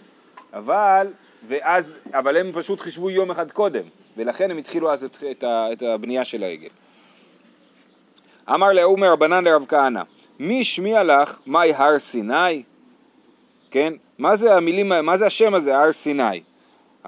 אבל, 0.53 1.13
ואז, 1.47 1.99
אבל 2.13 2.37
הם 2.37 2.53
פשוט 2.53 2.81
חישבו 2.81 3.11
יום 3.11 3.31
אחד 3.31 3.51
קודם, 3.51 3.85
ולכן 4.17 4.51
הם 4.51 4.59
התחילו 4.59 4.93
אז 4.93 5.05
את, 5.05 5.25
את, 5.31 5.45
את 5.73 5.83
הבנייה 5.83 6.25
של 6.25 6.43
העגל. 6.43 6.69
אמר 8.49 8.73
לאומר 8.73 9.13
רבנן 9.13 9.45
לרב 9.45 9.67
כהנא, 9.69 10.03
מי 10.39 10.61
השמיע 10.61 11.05
לך 11.05 11.39
מאי 11.47 11.73
הר 11.75 11.99
סיני? 11.99 12.63
כן? 13.71 13.93
מה 14.19 14.37
זה 14.37 14.55
המילים, 14.55 14.93
מה 15.03 15.17
זה 15.17 15.27
השם 15.27 15.55
הזה, 15.55 15.79
הר 15.79 15.93
סיני? 15.93 16.43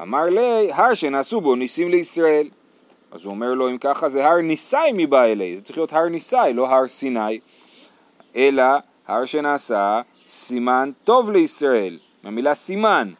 אמר 0.02 0.25
לי, 0.25 0.73
הר 0.73 0.94
שנעשו 0.94 1.40
בו 1.40 1.54
ניסים 1.54 1.88
לישראל. 1.90 2.49
אז 3.12 3.25
הוא 3.25 3.30
אומר 3.34 3.54
לו, 3.54 3.70
אם 3.70 3.78
ככה 3.78 4.08
זה 4.08 4.26
הר 4.26 4.40
ניסי 4.40 4.76
מבא 4.94 5.25
אלי, 5.25 5.56
זה 5.56 5.62
צריך 5.62 5.78
להיות 5.78 5.92
הר 5.92 6.08
ניסי, 6.08 6.37
לא 6.54 6.68
הר 6.68 6.88
סיני. 6.88 7.40
אלא 8.37 8.64
הר 9.06 9.25
שנעשה 9.25 10.00
סימן 10.26 10.90
טוב 11.04 11.30
לישראל, 11.30 11.99
מהמילה 12.23 12.54
סימן. 12.54 13.12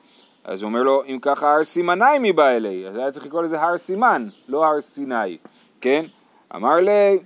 אז 0.45 0.63
הוא 0.63 0.69
אומר 0.69 0.83
לו, 0.83 1.03
אם 1.07 1.19
ככה 1.23 1.55
הר 1.55 1.65
סימני 1.65 2.19
מבא 2.21 2.49
אלי, 2.49 2.89
אז 2.89 2.97
היה 2.97 3.11
צריך 3.11 3.27
לקרוא 3.27 3.43
לזה 3.43 3.61
הר 3.61 3.77
סימן, 3.77 4.29
לא 4.49 4.65
הר 4.65 4.81
סיני, 4.81 5.37
כן? 5.81 6.05
אמר 6.55 6.77
לי, 6.77 7.19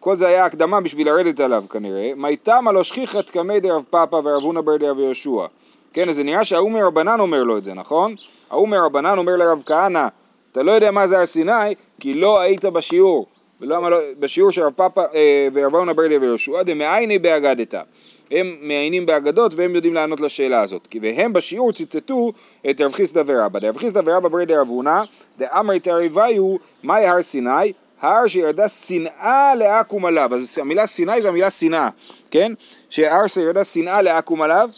כל 0.00 0.16
זה 0.16 0.26
היה 0.26 0.44
הקדמה 0.44 0.80
בשביל 0.80 1.06
לרדת 1.06 1.40
עליו 1.40 1.64
כנראה, 1.70 2.12
מי 2.16 2.36
תמה 2.36 2.72
לא 2.72 2.84
שכיחת 2.84 3.30
קמי 3.30 3.60
דרב 3.60 3.84
פאפא 3.90 4.16
ורב 4.16 4.42
הונא 4.42 4.60
בר 4.60 4.76
דרב 4.76 4.98
יהושע. 4.98 5.46
כן, 5.92 6.08
אז 6.08 6.16
זה 6.16 6.22
נראה 6.22 6.44
שההוא 6.44 6.70
מרבנן 6.70 7.20
אומר 7.20 7.42
לו 7.42 7.58
את 7.58 7.64
זה, 7.64 7.74
נכון? 7.74 8.14
ההוא 8.50 8.68
מרבנן 8.68 9.18
אומר 9.18 9.36
לרב 9.36 9.62
כהנא, 9.66 10.06
אתה 10.52 10.62
לא 10.62 10.72
יודע 10.72 10.90
מה 10.90 11.06
זה 11.06 11.18
הר 11.18 11.26
סיני, 11.26 11.74
כי 12.00 12.14
לא 12.14 12.40
היית 12.40 12.64
בשיעור. 12.64 13.26
ולמה 13.62 13.90
לא, 13.90 13.98
בשיעור 14.18 14.50
של 14.50 14.62
רב 14.62 14.72
פאפא 14.72 15.00
אה, 15.14 15.48
ורב 15.52 15.74
הונא 15.74 15.92
בר 15.92 16.08
דרב 16.08 16.22
יהושע, 16.22 16.62
דמעייני 16.62 17.18
באגדתא. 17.18 17.82
הם 18.30 18.56
מעיינים 18.60 19.06
באגדות 19.06 19.54
והם 19.54 19.74
יודעים 19.74 19.94
לענות 19.94 20.20
לשאלה 20.20 20.62
הזאת. 20.62 20.88
והם 21.02 21.32
בשיעור 21.32 21.72
ציטטו 21.72 22.32
את 22.70 22.80
רב 22.80 22.92
חיסדא 22.92 23.22
ורבא. 23.26 23.58
דרב 23.58 23.76
חיסדא 23.76 24.00
ורבא 24.04 24.28
ברי 24.28 24.46
דרב 24.46 24.68
הונא, 24.68 25.02
דאמרי 25.38 25.80
תריוויו, 25.80 26.56
מהי 26.82 27.06
הר 27.06 27.22
סיני? 27.22 27.72
הר 28.00 28.26
שירדה 28.26 28.68
שנאה 28.68 29.54
לעכו"ם 29.54 30.04
עליו. 30.04 30.34
אז 30.34 30.58
המילה 30.58 30.86
סיני 30.86 31.22
זה 31.22 31.28
המילה 31.28 31.50
שנאה, 31.50 31.88
כן? 32.30 32.52
שהר 32.90 33.26
שירדה 33.26 33.64
שנאה 33.64 34.02
לעכו"ם 34.02 34.42
עליו, 34.42 34.68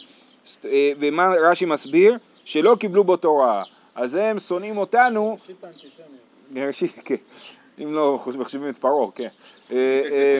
אה, 0.65 0.91
ומה 0.99 1.33
רש"י 1.49 1.65
מסביר? 1.65 2.17
שלא 2.45 2.75
קיבלו 2.79 3.03
בו 3.03 3.17
תורה. 3.17 3.63
אז 3.95 4.15
הם 4.15 4.39
שונאים 4.39 4.77
אותנו, 4.77 5.37
שיט 5.45 5.63
האנטישמיות. 5.63 7.15
אם 7.83 7.93
לא 7.93 8.19
מחשיבים 8.37 8.69
את 8.69 8.77
פרעה, 8.77 9.11
כן. 9.15 9.27
אה, 9.71 9.77
אה, 10.11 10.39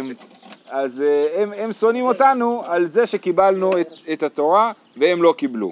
אז 0.70 1.02
אה, 1.02 1.44
הם, 1.64 1.72
שונאים 1.72 2.06
אותנו 2.06 2.62
על 2.66 2.90
זה 2.90 3.06
שקיבלנו 3.06 3.72
את, 4.14 4.24
התורה 4.24 4.72
והם 4.98 5.24
לא 5.24 5.34
קיבלו. 5.38 5.72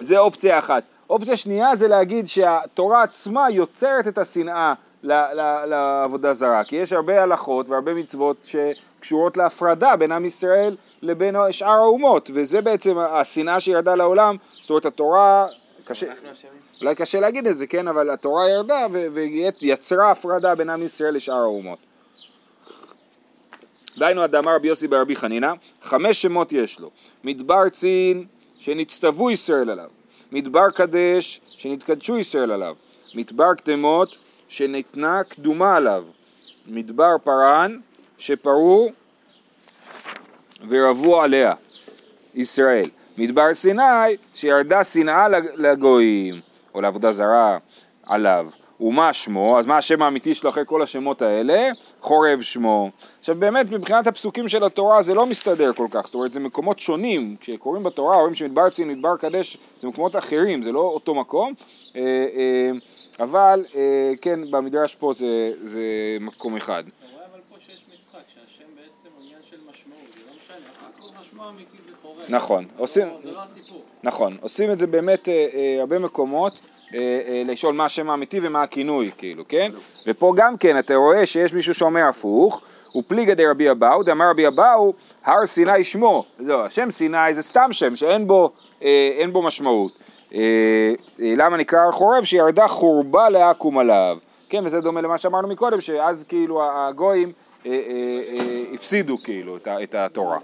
זה 0.00 0.18
אופציה 0.18 0.58
אחת. 0.58 0.82
אופציה 1.10 1.36
שנייה 1.36 1.76
זה 1.76 1.88
להגיד 1.88 2.28
שהתורה 2.28 3.02
עצמה 3.02 3.50
יוצרת 3.50 4.08
את 4.08 4.18
השנאה 4.18 4.74
לעבודה 5.02 6.34
זרה, 6.34 6.64
כי 6.64 6.76
יש 6.76 6.92
הרבה 6.92 7.22
הלכות 7.22 7.68
והרבה 7.68 7.94
מצוות 7.94 8.36
שקשורות 8.44 9.36
להפרדה 9.36 9.96
בין 9.96 10.12
עם 10.12 10.24
ישראל 10.24 10.76
לבין 11.02 11.34
שאר 11.50 11.68
האומות, 11.68 12.30
וזה 12.34 12.60
בעצם 12.60 12.98
השנאה 12.98 13.60
שירדה 13.60 13.94
לעולם, 13.94 14.36
זאת 14.60 14.70
אומרת 14.70 14.86
התורה, 14.86 15.46
קשה, 15.84 16.06
אנחנו 16.10 16.32
אשמים? 16.32 16.67
אולי 16.80 16.94
קשה 16.94 17.20
להגיד 17.20 17.46
את 17.46 17.56
זה, 17.56 17.66
כן, 17.66 17.88
אבל 17.88 18.10
התורה 18.10 18.48
ירדה 18.50 18.86
ויצרה 19.60 20.10
הפרדה 20.10 20.54
בין 20.54 20.70
עם 20.70 20.82
ישראל 20.82 21.14
לשאר 21.14 21.34
האומות. 21.34 21.78
דהיינו 23.98 24.24
אדמה 24.24 24.54
רבי 24.54 24.68
יוסי 24.68 24.88
ברבי 24.88 25.16
חנינא, 25.16 25.52
חמש 25.82 26.22
שמות 26.22 26.52
יש 26.52 26.80
לו. 26.80 26.90
מדבר 27.24 27.68
צין 27.68 28.26
שנצטוו 28.58 29.30
ישראל 29.30 29.70
עליו, 29.70 29.90
מדבר 30.32 30.70
קדש 30.70 31.40
שנתקדשו 31.56 32.18
ישראל 32.18 32.52
עליו, 32.52 32.76
מדבר 33.14 33.54
קדמות 33.54 34.16
שניתנה 34.48 35.24
קדומה 35.24 35.76
עליו, 35.76 36.04
מדבר 36.66 37.16
פרן 37.24 37.78
שפרו 38.18 38.90
ורבו 40.68 41.22
עליה, 41.22 41.54
ישראל. 42.34 42.90
מדבר 43.18 43.54
סיני 43.54 44.16
שירדה 44.34 44.84
שנאה 44.84 45.28
לגויים, 45.54 46.40
או 46.78 46.82
לעבודה 46.82 47.12
זרה 47.12 47.58
עליו. 48.06 48.46
ומה 48.80 49.12
שמו, 49.12 49.58
אז 49.58 49.66
מה 49.66 49.78
השם 49.78 50.02
האמיתי 50.02 50.34
שלו 50.34 50.50
אחרי 50.50 50.62
כל 50.66 50.82
השמות 50.82 51.22
האלה? 51.22 51.68
חורב 52.00 52.40
שמו. 52.40 52.90
עכשיו 53.20 53.34
באמת 53.34 53.70
מבחינת 53.70 54.06
הפסוקים 54.06 54.48
של 54.48 54.64
התורה 54.64 55.02
זה 55.02 55.14
לא 55.14 55.26
מסתדר 55.26 55.72
כל 55.72 55.86
כך, 55.90 56.06
זאת 56.06 56.14
אומרת 56.14 56.32
זה 56.32 56.40
מקומות 56.40 56.78
שונים, 56.78 57.36
כשקוראים 57.40 57.82
בתורה 57.84 58.16
רואים 58.16 58.34
שמדבר 58.34 58.70
צין, 58.70 58.88
מדבר 58.88 59.16
קדש, 59.16 59.56
זה 59.80 59.88
מקומות 59.88 60.16
אחרים, 60.16 60.62
זה 60.62 60.72
לא 60.72 60.80
אותו 60.80 61.14
מקום, 61.14 61.52
אה, 61.96 62.00
אה, 62.00 62.70
אבל 63.20 63.64
אה, 63.74 64.12
כן 64.22 64.50
במדרש 64.50 64.94
פה 64.94 65.12
זה, 65.12 65.52
זה 65.62 65.82
מקום 66.20 66.56
אחד. 66.56 66.84
נכון, 72.28 72.64
לא- 72.64 72.82
עושים- 72.82 73.08
זה 73.22 73.32
לא 73.32 73.42
הסיפור. 73.42 73.82
נכון, 74.02 74.36
עושים 74.40 74.70
את 74.70 74.78
זה 74.78 74.86
באמת 74.86 75.28
אה, 75.28 75.46
אה, 75.54 75.76
הרבה 75.80 75.98
מקומות, 75.98 76.60
אה, 76.94 76.98
אה, 77.28 77.42
לשאול 77.46 77.74
מה 77.74 77.84
השם 77.84 78.10
האמיתי 78.10 78.40
ומה 78.42 78.62
הכינוי, 78.62 79.10
כאילו, 79.18 79.44
כן? 79.48 79.72
ופה 80.06 80.32
גם 80.36 80.56
כן, 80.56 80.78
אתה 80.78 80.94
רואה 80.94 81.26
שיש 81.26 81.52
מישהו 81.52 81.74
שאומר 81.74 82.04
הפוך, 82.08 82.60
הוא 82.92 83.02
פליגא 83.06 83.34
דרבי 83.34 83.70
אבאו, 83.70 84.02
דאמר 84.02 84.30
רבי 84.30 84.46
אבאו, 84.48 84.92
הר 85.24 85.46
סיני 85.46 85.84
שמו. 85.84 86.24
לא, 86.38 86.64
השם 86.64 86.90
סיני 86.90 87.34
זה 87.34 87.42
סתם 87.42 87.68
שם 87.72 87.96
שאין 87.96 88.26
בו, 88.26 88.50
אה, 88.82 89.24
בו 89.32 89.42
משמעות. 89.42 89.92
אה, 90.34 90.40
אה, 91.20 91.32
למה 91.36 91.56
נקרא 91.56 91.78
הר 91.78 91.90
חורב? 91.90 92.24
שירדה 92.24 92.68
חורבה 92.68 93.28
לעכו"ם 93.28 93.78
עליו. 93.78 94.18
כן, 94.48 94.66
וזה 94.66 94.80
דומה 94.80 95.00
למה 95.00 95.18
שאמרנו 95.18 95.48
מקודם, 95.48 95.80
שאז 95.80 96.24
כאילו 96.28 96.62
הגויים 96.62 97.32
אה, 97.66 97.72
אה, 97.72 97.78
אה, 98.28 98.74
הפסידו 98.74 99.18
כאילו 99.22 99.56
את 99.56 99.68
את 99.82 99.94
התורה. 99.94 100.38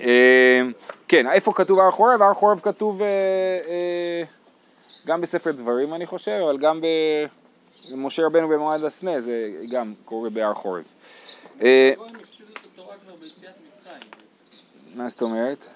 אה, 0.00 0.62
כן, 1.08 1.30
איפה 1.30 1.52
כתוב 1.52 1.78
הר 1.78 1.90
חורב? 1.90 2.22
הר 2.22 2.34
חורב 2.34 2.60
כתוב 2.60 3.02
אה, 3.02 3.08
אה, 3.68 4.22
גם 5.06 5.20
בספר 5.20 5.52
דברים 5.52 5.94
אני 5.94 6.06
חושב, 6.06 6.40
אבל 6.44 6.58
גם 6.58 6.80
במשה 7.90 8.26
רבנו 8.26 8.48
במועד 8.48 8.84
הסנה, 8.84 9.20
זה 9.20 9.50
גם 9.70 9.94
קורה 10.04 10.30
בהר 10.30 10.54
חורב. 10.54 10.92
אה. 11.62 11.92
מה 14.94 15.08
זאת 15.08 15.22
אומרת? 15.22 15.66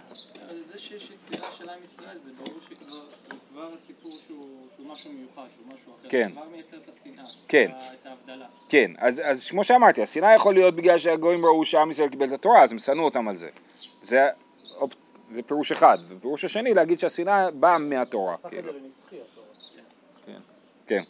זה 0.72 0.78
שיש 0.78 1.10
יצירה 1.10 1.48
של 1.58 1.68
עם 1.68 1.78
ישראל, 1.84 2.18
זה 2.20 2.30
ברור 2.38 2.58
שכבר 2.68 2.96
הוא 3.30 3.38
כבר 3.52 3.68
סיפור 3.78 4.18
שהוא 4.26 4.86
משהו 4.86 5.10
מיוחד, 5.12 5.42
שהוא 5.54 5.66
משהו 5.66 5.92
אחר. 6.00 6.08
כן. 6.08 6.32
כבר 6.32 6.44
מייצר 6.52 6.76
את 6.76 6.88
השנאה. 6.88 7.24
כן. 7.48 7.70
את 8.00 8.06
ההבדלה. 8.06 8.46
כן, 8.68 8.90
אז, 8.98 9.20
אז 9.24 9.50
כמו 9.50 9.64
שאמרתי, 9.64 10.02
השנאה 10.02 10.34
יכול 10.34 10.54
להיות 10.54 10.76
בגלל 10.76 10.98
שהגויים 10.98 11.46
ראו 11.46 11.64
שעם 11.64 11.90
ישראל 11.90 12.08
קיבל 12.08 12.28
את 12.28 12.32
התורה, 12.32 12.62
אז 12.62 12.72
הם 12.72 12.78
שנאו 12.78 13.04
אותם 13.04 13.28
על 13.28 13.36
זה. 13.36 13.48
זה, 14.02 14.28
זה 15.32 15.42
פירוש 15.42 15.72
אחד, 15.72 15.98
ופירוש 16.08 16.44
השני 16.44 16.74
להגיד 16.74 17.00
שהשנאה 17.00 17.50
באה 17.50 17.78
מהתורה. 17.78 18.36
כאילו. 18.48 18.72
התורה. 18.72 20.38
כן. 20.86 21.02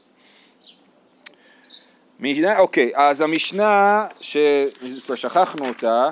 משנה, 2.21 2.59
אוקיי, 2.59 2.93
אז 2.95 3.21
המשנה, 3.21 4.07
שכבר 4.21 5.14
שכחנו 5.14 5.69
אותה, 5.69 6.11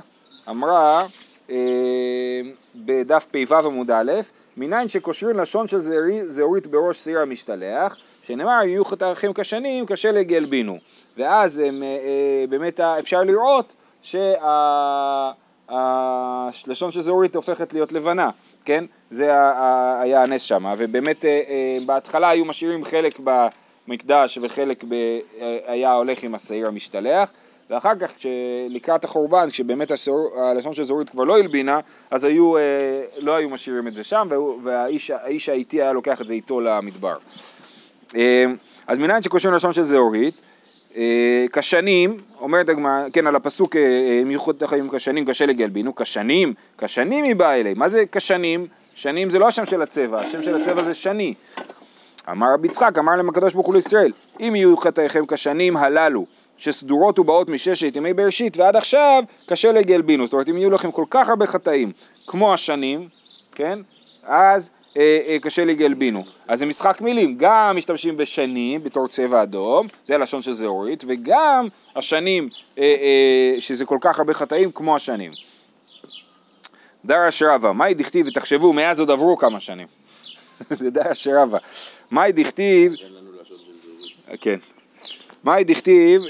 אמרה 0.49 1.07
אה, 1.51 2.41
בדף 2.75 3.27
פ"ו 3.31 3.57
עמוד 3.57 3.91
א', 3.91 4.13
מניין 4.57 4.89
שקושרים 4.89 5.39
לשון 5.39 5.69
של 5.69 5.81
זהורית 6.29 6.67
בראש 6.67 6.97
סיר 6.97 7.21
המשתלח, 7.21 7.97
שנאמר 8.23 8.61
יהיו 8.65 8.85
חתכים 8.85 9.33
כשנים 9.35 9.87
קשה 9.87 10.13
לגלבינו. 10.13 10.79
ואז 11.17 11.59
הם, 11.59 11.83
אה, 11.83 11.89
אה, 11.89 12.45
באמת 12.49 12.81
אפשר 12.81 13.23
לראות 13.23 13.75
שהלשון 16.53 16.93
של 16.93 17.01
זהורית 17.01 17.35
הופכת 17.35 17.73
להיות 17.73 17.93
לבנה, 17.93 18.31
כן? 18.65 18.85
זה 19.11 19.31
היה 20.01 20.23
הנס 20.23 20.43
שם, 20.43 20.65
ובאמת 20.79 21.25
אה, 21.25 21.31
אה, 21.49 21.79
בהתחלה 21.87 22.29
היו 22.29 22.45
משאירים 22.45 22.85
חלק 22.85 23.21
במקדש 23.87 24.39
וחלק 24.43 24.85
ב, 24.89 24.93
אה, 24.93 25.59
היה 25.67 25.93
הולך 25.93 26.23
עם 26.23 26.35
השעיר 26.35 26.69
המשתלח, 26.69 27.31
ואחר 27.71 27.95
כך 28.01 28.13
לקראת 28.69 29.05
החורבן, 29.05 29.51
כשבאמת 29.51 29.91
השעור, 29.91 30.31
הלשון 30.41 30.75
של 30.75 30.85
זהורית 30.85 31.11
כבר 31.11 31.25
לא 31.25 31.39
הלבינה, 31.39 31.81
אז 32.11 32.25
היו, 32.25 32.55
לא 33.21 33.37
היו 33.37 33.51
משאירים 33.51 33.89
את 33.89 33.95
זה 33.95 34.05
שם, 34.05 34.29
והאיש 34.63 35.11
האיש 35.11 35.49
האיטי 35.49 35.83
היה 35.83 35.93
לוקח 35.93 36.21
את 36.21 36.27
זה 36.27 36.35
איתו 36.35 36.61
למדבר. 36.61 37.17
אז 38.87 38.99
מניין 38.99 39.23
שקושרים 39.23 39.55
לשון 39.55 39.73
של 39.73 39.83
זהורית, 39.83 40.35
כשנים, 41.53 42.17
אומרת 42.41 42.69
הגמרא, 42.69 43.05
כן, 43.13 43.27
על 43.27 43.37
הפסוק, 43.37 43.77
אה, 43.77 43.83
אה, 43.83 44.23
מיוחד 44.25 44.63
החיים 44.63 44.89
כשנים, 44.89 45.27
כשלג 45.27 45.61
ילבינו, 45.61 45.95
כשנים, 45.95 46.55
כשנים 46.79 47.25
היא 47.25 47.37
באה 47.37 47.55
אלי. 47.55 47.75
מה 47.75 47.89
זה 47.89 48.05
כשנים? 48.13 48.67
שנים 48.95 49.31
זה 49.31 49.39
לא 49.39 49.49
השם 49.49 49.67
של 49.67 49.83
הצבע, 49.83 50.21
השם 50.21 50.43
של 50.43 50.61
הצבע 50.61 50.83
זה 50.83 50.95
שני. 50.95 51.35
אמר 52.31 52.47
רבי 52.55 52.69
יצחק, 52.69 52.99
אמר 52.99 53.17
להם 53.17 53.29
הקדוש 53.29 53.55
ברוך 53.55 53.67
הוא 53.67 53.75
לישראל, 53.75 54.13
אם 54.41 54.53
יהיו 54.57 54.77
חטאיכם 54.77 55.27
כשנים 55.27 55.77
הללו, 55.77 56.27
שסדורות 56.57 57.19
ובאות 57.19 57.49
מששת 57.49 57.97
ימי 57.97 58.15
בראשית 58.15 58.57
ועד 58.57 58.77
עכשיו, 58.77 59.23
כשלג 59.47 59.91
ילבינו. 59.91 60.27
זאת 60.27 60.33
אומרת, 60.33 60.49
אם 60.49 60.57
יהיו 60.57 60.71
לכם 60.71 60.91
כל 60.91 61.05
כך 61.11 61.29
הרבה 61.29 61.47
חטאים, 61.47 61.93
כמו 62.27 62.55
השנים, 62.55 63.09
כן? 63.55 63.79
אז 64.25 64.71
אה, 64.97 65.19
אה, 65.27 65.37
קשה 65.43 65.65
לי 65.65 65.75
גלבינו. 65.75 66.25
אז 66.49 66.59
זה 66.59 66.67
משחק 66.67 67.01
מילים, 67.01 67.37
גם 67.39 67.77
משתמשים 67.77 68.17
בשנים 68.17 68.83
בתור 68.83 69.09
צבע 69.09 69.43
אדום, 69.43 69.87
זה 70.05 70.15
הלשון 70.15 70.43
של 70.43 70.53
זהורית, 70.53 71.05
וגם 71.09 71.69
השנים, 71.97 72.49
אה, 72.79 73.55
שזה 73.59 73.85
כל 73.85 73.99
כך 74.01 74.19
הרבה 74.19 74.35
חטאים 74.35 74.71
כמו 74.73 74.97
השנים. 74.97 75.31
דרש 77.05 77.43
רבא, 77.43 77.73
מאי 77.73 77.95
דכתיב, 77.95 78.27
ותחשבו, 78.27 78.73
מאז 78.73 79.01
עוד 79.01 79.11
עברו 79.11 79.37
כמה 79.37 79.61
שנים. 79.61 79.87
זה 80.81 80.91
דרש 80.91 81.27
רבא. 81.27 81.59
מאי 82.11 82.33
דכתיב. 82.33 82.93
כן. 84.41 84.59
מאי 85.45 85.65
דכתיב, 85.65 86.23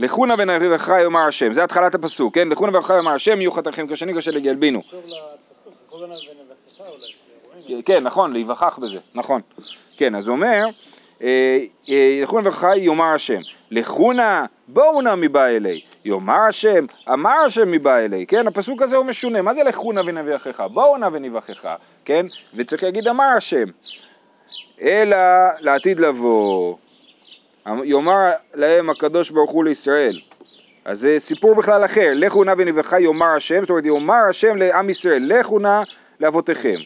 לכונה 0.00 0.34
ונבחי 0.38 1.02
יאמר 1.02 1.28
השם, 1.28 1.52
זה 1.52 1.64
התחלת 1.64 1.94
הפסוק, 1.94 2.34
כן? 2.34 2.48
לכונה 2.48 2.72
ונבחי 2.72 2.96
יאמר 2.96 3.12
השם, 3.12 3.40
יהיו 3.40 3.52
חטאיכם 3.52 3.94
כשני 3.94 4.12
ונבחך 4.12 4.40
אולי, 5.92 6.14
רואים? 7.68 7.82
כן, 7.82 8.02
נכון, 8.02 8.32
להיווכח 8.32 8.78
בזה, 8.82 8.98
נכון. 9.14 9.40
כן, 9.96 10.14
אז 10.14 10.28
הוא 10.28 10.36
אומר, 10.36 10.66
אה, 11.22 11.58
אה, 11.90 12.20
לכונה 12.22 12.48
וחי 12.48 12.78
יאמר 12.78 13.14
השם, 13.14 13.38
לכונה 13.70 14.44
בואו 14.68 15.02
נא 15.02 15.14
מבא 15.14 15.46
אלי, 15.46 15.80
יאמר 16.04 16.40
השם, 16.48 16.84
אמר 17.12 17.34
השם 17.46 17.70
מבא 17.70 17.98
אלי, 17.98 18.26
כן, 18.26 18.46
הפסוק 18.46 18.82
הזה 18.82 18.96
הוא 18.96 19.06
משונה, 19.06 19.42
מה 19.42 19.54
זה 19.54 19.62
לכונה 19.62 20.00
ונבחך? 20.06 20.64
בואו 20.72 20.96
נא 20.96 21.08
ונבחך, 21.12 21.68
כן, 22.04 22.26
וצריך 22.54 22.82
להגיד 22.82 23.08
אמר 23.08 23.32
השם, 23.36 23.66
אלא 24.82 25.16
לעתיד 25.60 26.00
לבוא, 26.00 26.76
יאמר 27.66 28.30
להם 28.54 28.90
הקדוש 28.90 29.30
ברוך 29.30 29.50
הוא 29.50 29.64
לישראל, 29.64 30.20
אז 30.84 31.00
זה 31.00 31.16
סיפור 31.18 31.54
בכלל 31.54 31.84
אחר, 31.84 32.12
לכו 32.14 32.44
נא 32.44 32.54
ונבחי 32.58 33.02
יאמר 33.02 33.36
השם, 33.36 33.60
זאת 33.60 33.70
אומרת 33.70 33.84
יאמר 33.84 34.28
השם 34.28 34.56
לעם 34.56 34.90
ישראל, 34.90 35.22
לכו 35.26 35.58
נא 35.58 35.82
לאבותיכם, 36.20 36.76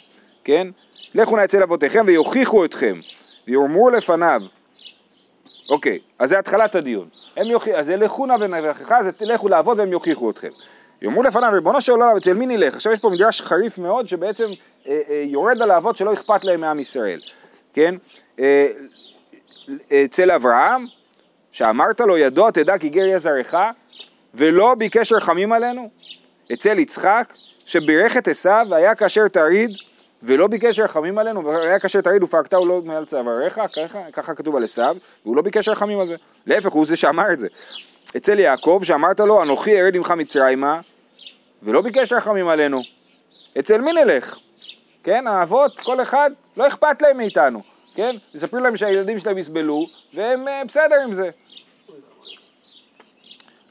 כן? 0.45 0.69
לכו 1.15 1.37
נא 1.37 1.45
אצל 1.45 1.63
אבותיכם 1.63 2.05
ויוכיחו 2.07 2.65
אתכם, 2.65 2.95
ויאמרו 3.47 3.91
לפניו. 3.91 4.41
אוקיי, 5.71 5.99
אז 6.19 6.29
זה 6.29 6.39
התחלת 6.39 6.75
הדיון. 6.75 7.09
הם 7.37 7.47
יוכ... 7.47 7.69
אז 7.69 7.87
זה 7.87 7.97
לכו 7.97 8.27
נא 8.27 8.37
ונבחך, 8.41 8.93
אז 8.93 9.07
לכו 9.21 9.49
לעבוד 9.49 9.79
והם 9.79 9.93
יוכיחו 9.93 10.31
אתכם. 10.31 10.49
יאמרו 11.03 11.23
לפניו, 11.23 11.51
ריבונו 11.53 11.81
של 11.81 11.93
עולם, 11.93 12.17
אצל 12.17 12.35
מי 12.35 12.47
נלך? 12.47 12.75
עכשיו 12.75 12.93
יש 12.93 13.01
פה 13.01 13.11
מדרש 13.11 13.41
חריף 13.41 13.79
מאוד, 13.79 14.09
שבעצם 14.09 14.45
אה, 14.89 15.01
אה, 15.11 15.25
יורד 15.27 15.63
על 15.63 15.71
האבות 15.71 15.97
שלא 15.97 16.15
אכפת 16.15 16.45
להם 16.45 16.61
מעם 16.61 16.79
ישראל, 16.79 17.19
כן? 17.73 17.95
אה, 18.39 18.69
אצל 20.05 20.31
אברהם, 20.31 20.87
שאמרת 21.51 22.01
לו 22.01 22.19
ידוע 22.19 22.51
תדע 22.51 22.79
כי 22.79 22.89
גר 22.89 23.05
יהיה 23.05 23.19
זרעך, 23.19 23.55
ולא 24.35 24.75
ביקש 24.75 25.13
רחמים 25.13 25.53
עלינו? 25.53 25.91
אצל 26.53 26.79
יצחק, 26.79 27.35
שבירך 27.61 28.17
את 28.17 28.29
עשיו 28.29 28.67
והיה 28.71 28.95
כאשר 28.95 29.29
תריד, 29.29 29.71
ולא 30.23 30.47
ביקש 30.47 30.79
רחמים 30.79 31.19
עלינו, 31.19 31.45
והיה 31.45 31.79
כאשר 31.79 32.01
תריד 32.01 32.23
ופרקתהו 32.23 32.67
לא 32.67 32.83
מעל 32.85 33.05
צוואריך, 33.05 33.61
ככה, 33.77 33.99
ככה 34.13 34.35
כתוב 34.35 34.57
על 34.57 34.65
עשיו, 34.65 34.97
והוא 35.25 35.37
לא 35.37 35.43
ביקש 35.43 35.69
רחמים 35.69 36.01
על 36.01 36.07
זה. 36.07 36.17
להפך, 36.47 36.73
הוא 36.73 36.87
זה 36.87 36.97
שאמר 36.97 37.33
את 37.33 37.39
זה. 37.39 37.49
אצל 38.17 38.39
יעקב, 38.39 38.81
שאמרת 38.85 39.21
לו, 39.21 39.43
אנוכי 39.43 39.81
ארד 39.81 39.97
עמך 39.97 40.11
מצרימה, 40.11 40.81
ולא 41.63 41.81
ביקש 41.81 42.13
רחמים 42.13 42.49
עלינו. 42.49 42.81
אצל 43.59 43.81
מי 43.81 43.93
נלך? 43.93 44.39
כן, 45.05 45.27
האבות, 45.27 45.81
כל 45.81 46.03
אחד, 46.03 46.31
לא 46.57 46.69
אכפת 46.69 47.03
להם 47.03 47.17
מאיתנו, 47.17 47.63
כן? 47.95 48.17
מספרים 48.35 48.65
להם 48.65 48.77
שהילדים 48.77 49.19
שלהם 49.19 49.39
יסבלו, 49.39 49.87
והם 50.15 50.49
אה, 50.49 50.63
בסדר 50.65 51.03
עם 51.05 51.15
זה. 51.15 51.31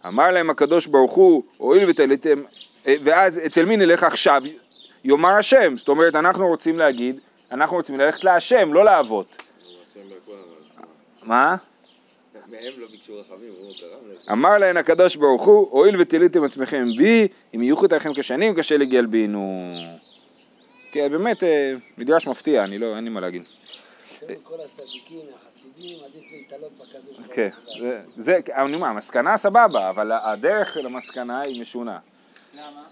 אמר 0.07 0.31
להם 0.31 0.49
הקדוש 0.49 0.87
ברוך 0.87 1.11
הוא, 1.11 1.43
הואיל 1.57 1.89
ותליתם, 1.89 2.43
אה, 2.87 2.95
ואז 3.03 3.41
אצל 3.45 3.65
מי 3.65 3.77
נלך 3.77 4.03
עכשיו? 4.03 4.43
יאמר 5.03 5.29
השם, 5.29 5.77
זאת 5.77 5.87
אומרת 5.87 6.15
אנחנו 6.15 6.47
רוצים 6.47 6.77
להגיד, 6.77 7.19
אנחנו 7.51 7.75
רוצים 7.75 7.99
ללכת 7.99 8.23
להשם, 8.23 8.73
לא 8.73 8.85
לאבות. 8.85 9.37
מה? 11.23 11.55
לא. 11.55 11.57
אמר 14.31 14.57
להן 14.57 14.77
הקדוש 14.77 15.15
ברוך 15.15 15.45
הוא, 15.45 15.67
הואיל 15.71 16.01
ותליתם 16.01 16.43
עצמכם 16.43 16.85
בי, 16.97 17.27
אם 17.55 17.61
יהיו 17.61 17.77
חטאיכם 17.77 18.13
כשנים, 18.13 18.55
קשה 18.55 18.77
לגל 18.77 19.05
בינו. 19.05 19.71
כן, 20.91 21.11
באמת, 21.11 21.43
אה, 21.43 21.73
מדרש 21.97 22.27
מפתיע, 22.27 22.63
אני 22.63 22.77
לא, 22.77 22.95
אין 22.95 23.03
לי 23.03 23.09
מה 23.09 23.19
להגיד. 23.19 23.43
כל 24.43 24.61
הצדיקים, 24.65 25.21
החסידים, 25.35 25.99
עדיף 26.05 26.23
להתעלות 26.31 26.71
בקדוש 26.71 27.19
ברוך 27.19 27.35
כן, 27.35 27.49
הוא. 27.65 27.77
זה, 27.81 28.01
זה, 28.17 28.39
אני 28.55 28.75
אומר, 28.75 28.87
המסקנה 28.87 29.37
סבבה, 29.37 29.89
אבל 29.89 30.11
הדרך 30.11 30.77
למסקנה 30.77 31.41
היא 31.41 31.61
משונה. 31.61 31.99
למה? 32.53 32.83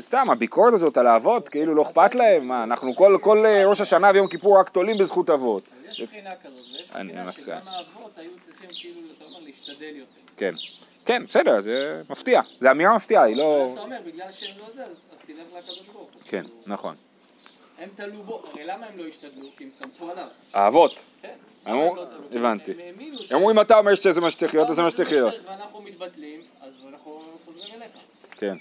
סתם, 0.00 0.30
הביקורת 0.30 0.74
הזאת 0.74 0.96
על 0.96 1.06
האבות, 1.06 1.48
כאילו 1.48 1.74
לא 1.74 1.82
אכפת 1.82 2.14
להם, 2.14 2.48
מה, 2.48 2.64
אנחנו 2.64 2.94
כל, 2.94 3.18
כל 3.20 3.46
אה, 3.46 3.66
ראש 3.66 3.80
השנה 3.80 4.10
ויום 4.14 4.28
כיפור 4.28 4.58
רק 4.58 4.68
תולים 4.68 4.98
בזכות 4.98 5.30
אבות. 5.30 5.62
אז 5.86 5.92
יש 5.92 6.00
בחינה 6.00 6.30
כזאת, 6.44 6.66
ויש 6.66 6.90
בחינה. 6.90 7.32
שגם 7.32 7.54
האבות 7.66 8.18
היו 8.18 8.30
צריכים 8.40 8.68
כאילו, 8.70 9.00
אתה 9.18 9.24
אומר, 9.24 9.40
להשתדל 9.46 9.96
יותר. 9.96 10.20
כן, 10.36 10.52
כן, 11.04 11.26
בסדר, 11.26 11.60
זה 11.60 12.02
מפתיע, 12.10 12.40
זה 12.60 12.70
אמירה 12.70 12.96
מפתיעה, 12.96 13.22
היא 13.22 13.32
אז 13.32 13.38
לא... 13.38 13.70
אתה 13.72 13.80
אומר, 13.80 13.98
בגלל 14.06 14.32
שהם 14.32 14.58
לא 14.58 14.70
זה, 14.74 14.84
אז 14.84 14.96
אז 15.12 15.20
תלך 15.20 15.58
לקדוש 15.58 15.88
ברוך 15.92 15.96
הוא. 15.96 16.22
כן, 16.24 16.44
נכון. 16.66 16.94
הם 17.78 17.88
תלו 17.94 18.22
בו, 18.22 18.42
הרי 18.52 18.64
למה 18.64 18.86
הם 18.86 18.98
לא 18.98 19.04
השתדלו? 19.08 19.46
כי 19.56 19.64
הם 19.64 19.70
סמכו 19.70 20.10
עליו. 20.10 20.26
האבות, 20.52 21.02
כן. 21.22 21.28
אמרו- 21.70 21.96
לא? 21.96 22.06
הבנתי. 22.32 22.70
הם 22.70 22.78
הם 23.30 23.36
אומרים 23.36 23.60
אתה 23.60 23.78
אומר 23.78 23.94
שזה 23.94 24.20
מה 24.20 24.30
שצריך 24.30 24.54
להיות, 24.54 24.70
אז 24.70 24.76
זה 24.76 24.82
מה 24.82 24.90
שצריך 24.90 25.12
להיות. 25.12 25.34
ואנחנו 25.48 25.82
מתבטלים, 25.82 26.40
אז 26.62 26.86
אנחנו 26.92 27.20
חוזרים 27.44 27.74
אליך. 27.74 27.90
כן. 28.38 28.56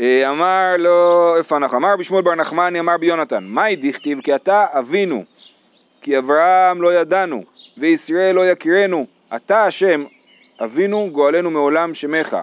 אה, 0.00 0.30
אמר 0.30 0.74
לו, 0.78 1.36
איפה 1.36 1.56
אנחנו? 1.56 1.78
אמר 1.78 1.96
בשמואל 1.98 2.22
בר 2.22 2.34
נחמני, 2.34 2.80
אמר 2.80 2.96
ביונתן, 2.98 3.44
מאי 3.44 3.76
דכתיב 3.76 4.20
כי 4.20 4.34
אתה 4.34 4.66
אבינו, 4.78 5.24
כי 6.02 6.18
אברהם 6.18 6.82
לא 6.82 6.94
ידענו, 6.94 7.42
וישראל 7.78 8.34
לא 8.34 8.50
יכירנו, 8.50 9.06
אתה 9.36 9.64
השם, 9.64 10.04
אבינו 10.64 11.08
גואלנו 11.12 11.50
מעולם 11.50 11.94
שמך. 11.94 12.36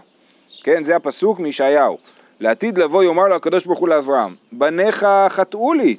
כן, 0.64 0.84
זה 0.84 0.96
הפסוק 0.96 1.40
מישעיהו. 1.40 1.98
לעתיד 2.40 2.78
לבוא 2.78 3.04
יאמר 3.04 3.28
לו 3.28 3.36
הקדוש 3.36 3.66
ברוך 3.66 3.80
הוא 3.80 3.90
לאברהם, 3.90 4.36
בניך 4.52 5.06
חטאו 5.30 5.74
לי. 5.74 5.98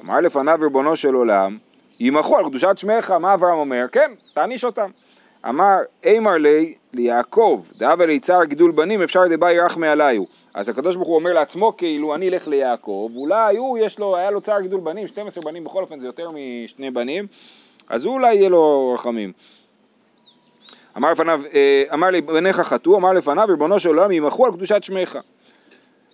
אמר 0.00 0.20
לפניו 0.20 0.58
ריבונו 0.60 0.96
של 0.96 1.14
עולם, 1.14 1.58
ימחו 2.00 2.38
על 2.38 2.48
קדושת 2.48 2.78
שמך, 2.78 3.10
מה 3.10 3.34
אברהם 3.34 3.58
אומר? 3.58 3.84
כן, 3.92 4.12
תעניש 4.34 4.64
אותם. 4.64 4.90
אמר, 5.48 5.76
אימר 6.04 6.34
לי 6.34 6.74
ליעקב, 6.92 7.62
דאבה 7.78 8.06
ליצהר 8.06 8.44
גידול 8.44 8.70
בנים, 8.70 9.02
אפשר 9.02 9.20
דבא 9.30 9.50
ירחמי 9.50 9.88
עליו. 9.88 10.22
אז 10.54 10.68
הקדוש 10.68 10.96
ברוך 10.96 11.08
הוא 11.08 11.16
אומר 11.16 11.32
לעצמו 11.32 11.76
כאילו, 11.76 12.14
אני 12.14 12.28
אלך 12.28 12.48
ליעקב, 12.48 13.10
אולי 13.16 13.56
הוא, 13.56 13.78
יש 13.78 13.98
לו, 13.98 14.16
היה 14.16 14.30
לו 14.30 14.40
צער 14.40 14.60
גידול 14.60 14.80
בנים, 14.80 15.08
12 15.08 15.44
בנים 15.44 15.64
בכל 15.64 15.82
אופן 15.82 16.00
זה 16.00 16.06
יותר 16.06 16.30
משני 16.30 16.90
בנים, 16.90 17.26
אז 17.88 18.06
אולי 18.06 18.34
יהיה 18.34 18.48
לו 18.48 18.92
רחמים. 18.94 19.32
אמר 20.96 21.12
לפניו, 21.12 21.40
אה, 21.54 21.84
אמר 21.94 22.10
לי, 22.10 22.20
בניך 22.20 22.60
חטאו, 22.60 22.96
אמר 22.96 23.12
לפניו, 23.12 23.44
ריבונו 23.48 23.78
של 23.78 23.88
עולם, 23.88 24.12
ימחו 24.12 24.46
על 24.46 24.52
קדושת 24.52 24.82
שמך. 24.82 25.18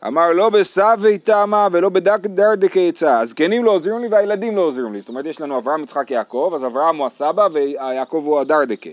אמר 0.07 0.33
לא 0.33 0.49
בסבי 0.49 1.19
תמה 1.19 1.69
ולא 1.73 1.89
בדק 1.89 2.27
דרדקי 2.27 2.89
עצה, 2.89 3.21
הזקנים 3.21 3.65
לא 3.65 3.71
עוזרים 3.71 3.99
לי 3.99 4.09
והילדים 4.09 4.57
לא 4.57 4.63
עוזרים 4.63 4.93
לי. 4.93 5.01
זאת 5.01 5.09
אומרת 5.09 5.27
יש 5.27 5.41
לנו 5.41 5.59
אברהם, 5.59 5.83
יצחק, 5.83 6.11
יעקב, 6.11 6.53
אז 6.55 6.65
אברהם 6.65 6.97
הוא 6.97 7.07
הסבא 7.07 7.49
ויעקב 7.53 8.23
הוא 8.27 8.41
הדרדקה. 8.41 8.91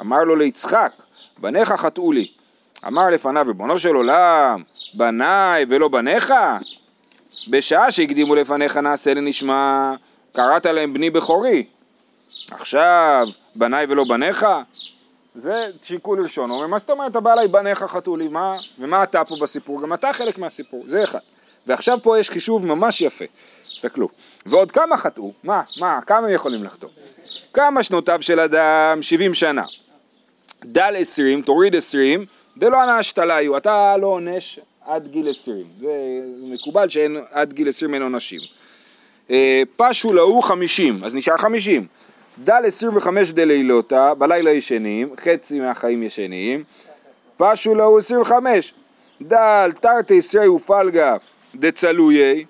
אמר 0.00 0.24
לו 0.24 0.36
ליצחק, 0.36 0.92
בניך 1.38 1.72
חטאו 1.72 2.12
לי. 2.12 2.28
אמר 2.86 3.10
לפניו, 3.10 3.44
ריבונו 3.46 3.78
של 3.78 3.94
עולם, 3.94 4.62
בניי 4.94 5.64
ולא 5.68 5.88
בניך? 5.88 6.34
בשעה 7.48 7.90
שהקדימו 7.90 8.34
לפניך 8.34 8.76
נעשה 8.76 9.14
לנשמע, 9.14 9.92
קראת 10.32 10.66
להם 10.66 10.94
בני 10.94 11.10
בכורי. 11.10 11.64
עכשיו, 12.50 13.28
בניי 13.54 13.86
ולא 13.88 14.04
בניך? 14.04 14.46
זה 15.38 15.70
שיקול 15.82 16.22
ראשון, 16.22 16.50
אומר, 16.50 16.66
מה 16.66 16.78
זאת 16.78 16.90
אומרת, 16.90 17.10
אתה 17.10 17.20
בא 17.20 17.32
אליי 17.32 17.48
בניך 17.48 17.82
חטאו 17.82 18.16
לי, 18.16 18.28
מה, 18.28 18.54
ומה 18.78 19.02
אתה 19.02 19.24
פה 19.24 19.36
בסיפור? 19.40 19.82
גם 19.82 19.92
אתה 19.92 20.12
חלק 20.12 20.38
מהסיפור, 20.38 20.84
זה 20.86 21.04
אחד. 21.04 21.18
ועכשיו 21.66 21.98
פה 22.02 22.18
יש 22.18 22.30
חישוב 22.30 22.66
ממש 22.66 23.00
יפה, 23.00 23.24
תסתכלו. 23.62 24.08
ועוד 24.46 24.72
כמה 24.72 24.96
חטאו? 24.96 25.32
מה, 25.44 25.62
מה, 25.80 25.98
כמה 26.06 26.30
יכולים 26.30 26.64
לחטוא? 26.64 26.88
כמה 27.52 27.82
שנותיו 27.82 28.22
של 28.22 28.40
אדם? 28.40 29.02
70 29.02 29.34
שנה. 29.34 29.62
דל 30.64 30.94
20, 30.98 31.42
תוריד 31.42 31.76
20, 31.76 32.24
דלא 32.56 32.82
ענשת 32.82 33.18
עליו, 33.18 33.56
אתה 33.56 33.96
לא 33.96 34.06
עונש 34.06 34.60
עד 34.86 35.08
גיל 35.08 35.30
20. 35.30 35.64
זה 35.80 35.88
מקובל 36.48 36.88
שאין 36.88 37.16
עד 37.30 37.52
גיל 37.52 37.68
20 37.68 37.94
אין 37.94 38.02
עונשים. 38.02 38.40
אה, 39.30 39.62
פשו 39.76 40.12
להו 40.12 40.42
חמישים, 40.42 41.04
אז 41.04 41.14
נשאר 41.14 41.38
חמישים. 41.38 41.86
דל 42.44 42.62
עשרים 42.66 42.96
וחמש 42.96 43.32
דלילותא, 43.32 44.14
בלילה 44.18 44.50
ישנים, 44.50 45.08
חצי 45.20 45.60
מהחיים 45.60 46.02
ישנים. 46.02 46.64
פשו 47.36 47.98
עשרים 47.98 48.20
וחמש. 48.20 48.74
דל 49.22 49.70
תרתי 49.80 50.14
ישרי 50.14 50.48
ופלגה 50.48 51.16
דצלויי, 51.54 52.44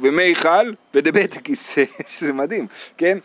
ומיכל 0.00 0.72
ודבית 0.94 1.36
הכיסא, 1.36 1.84
שזה 2.06 2.32
מדהים, 2.32 2.66
כן? 2.96 3.18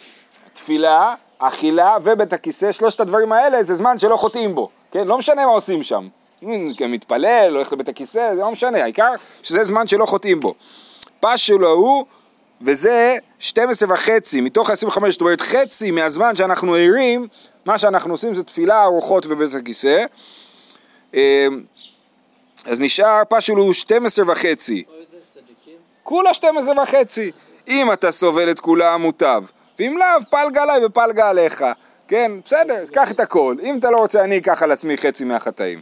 תפילה, 0.54 1.16
אכילה 1.40 1.98
ובית 2.04 2.34
הכיסא, 2.34 2.72
שלושת 2.72 3.00
הדברים 3.00 3.32
האלה 3.32 3.64
זה 3.64 3.76
זמן 3.76 4.00
שלא 4.00 4.16
חוטאים 4.18 4.56
בו, 4.56 4.70
כן? 4.92 5.08
לא 5.08 5.18
משנה 5.18 5.46
מה 5.46 5.52
עושים 5.52 5.84
שם. 5.84 6.08
אם 6.44 6.72
מתפלל, 6.88 7.56
הולך 7.56 7.74
לבית 7.74 7.90
הכיסא, 7.90 8.36
זה 8.36 8.42
לא 8.42 8.52
משנה, 8.52 8.84
העיקר 8.84 9.12
שזה 9.44 9.64
זמן 9.64 9.88
שלא 9.88 10.06
חוטאים 10.06 10.40
בו. 10.40 10.56
פשו 11.20 11.60
להו, 11.60 12.06
וזה 12.66 13.18
12 13.40 13.94
וחצי 13.94 14.42
מתוך 14.42 14.70
ה-25, 14.70 15.10
זאת 15.10 15.22
אומרת 15.22 15.42
חצי 15.42 15.92
מהזמן 15.92 16.36
שאנחנו 16.36 16.76
ערים, 16.76 17.28
מה 17.66 17.78
שאנחנו 17.78 18.14
עושים 18.14 18.34
זה 18.34 18.44
תפילה, 18.44 18.84
ארוחות 18.84 19.26
ובית 19.26 19.54
הכיסא. 19.54 20.06
אה, 21.16 21.48
אז 22.66 22.80
נשאר 22.80 23.22
פשו 23.30 23.56
להו 23.56 23.74
12 23.74 24.32
וחצי. 24.32 24.84
כולה 26.04 26.34
12 26.34 26.84
וחצי. 26.84 27.32
אם 27.68 27.92
אתה 27.94 28.12
סובל 28.12 28.52
את 28.52 28.60
כולה 28.60 28.98
מוטב, 28.98 29.44
ואם 29.80 29.98
לאו, 30.00 30.22
פלגה 30.30 30.64
עליי 30.64 30.86
ופלגה 30.86 31.30
עליך. 31.30 31.64
כן, 32.08 32.32
בסדר, 32.46 32.84
קח 32.94 33.12
את 33.12 33.20
הכל. 33.20 33.56
אם 33.64 33.78
אתה 33.80 33.90
לא 33.90 33.98
רוצה, 33.98 34.24
אני 34.24 34.38
אקח 34.38 34.64
על 34.64 34.72
עצמי 34.72 34.98
חצי 34.98 35.24
מהחטאים. 35.24 35.80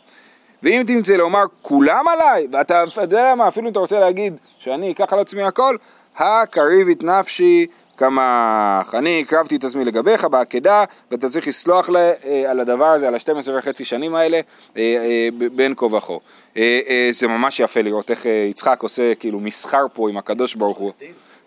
ואם 0.63 0.83
תמצא 0.87 1.13
לומר 1.13 1.43
כולם 1.61 2.07
עליי, 2.07 2.47
ואתה 2.51 2.83
אתה 2.83 3.01
יודע 3.01 3.35
מה, 3.35 3.47
אפילו 3.47 3.67
אם 3.67 3.71
אתה 3.71 3.79
רוצה 3.79 3.99
להגיד 3.99 4.39
שאני 4.57 4.91
אקח 4.91 5.13
על 5.13 5.19
עצמי 5.19 5.43
הכל, 5.43 5.75
הקריב 6.19 6.89
את 6.89 7.03
נפשי 7.03 7.67
כמך. 7.97 8.95
אני 8.95 9.21
הקרבתי 9.21 9.55
את 9.55 9.63
עצמי 9.63 9.85
לגביך 9.85 10.25
בעקדה, 10.25 10.83
ואתה 11.11 11.29
צריך 11.29 11.47
לסלוח 11.47 11.89
לה, 11.89 12.13
אה, 12.25 12.51
על 12.51 12.59
הדבר 12.59 12.85
הזה, 12.85 13.07
על 13.07 13.15
ה-12 13.15 13.49
וחצי 13.57 13.85
שנים 13.85 14.15
האלה, 14.15 14.39
אה, 14.77 14.81
אה, 14.81 15.29
בין 15.55 15.73
כה 15.77 15.85
וכה. 15.85 16.13
אה, 16.57 16.79
אה, 16.87 17.09
זה 17.11 17.27
ממש 17.27 17.59
יפה 17.59 17.81
לראות 17.81 18.11
איך 18.11 18.25
אה, 18.25 18.31
יצחק 18.49 18.83
עושה 18.83 19.15
כאילו 19.15 19.39
מסחר 19.39 19.85
פה 19.93 20.09
עם 20.09 20.17
הקדוש 20.17 20.55
ברוך 20.55 20.77
הוא. 20.77 20.91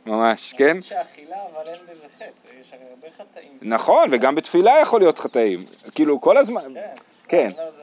ממש, 0.06 0.54
כן? 0.58 0.76
יש 0.78 0.92
אכילה, 0.92 1.37
אבל 1.54 1.66
אין 1.66 1.80
בזה 1.90 2.06
חטא, 2.16 2.48
יש 2.61 2.66
הרי 2.72 2.82
הרבה 2.90 3.06
חטאים. 3.18 3.58
נכון, 3.62 4.08
וגם 4.12 4.35
בתפילה 4.35 4.72
יכול 4.82 5.00
להיות 5.00 5.18
חטאים. 5.18 5.61
כאילו, 5.94 6.20
כל 6.20 6.37
הזמן. 6.37 6.74
כן, 7.28 7.50
לא, 7.58 7.64
זה... 7.76 7.82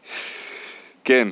כן. 1.04 1.28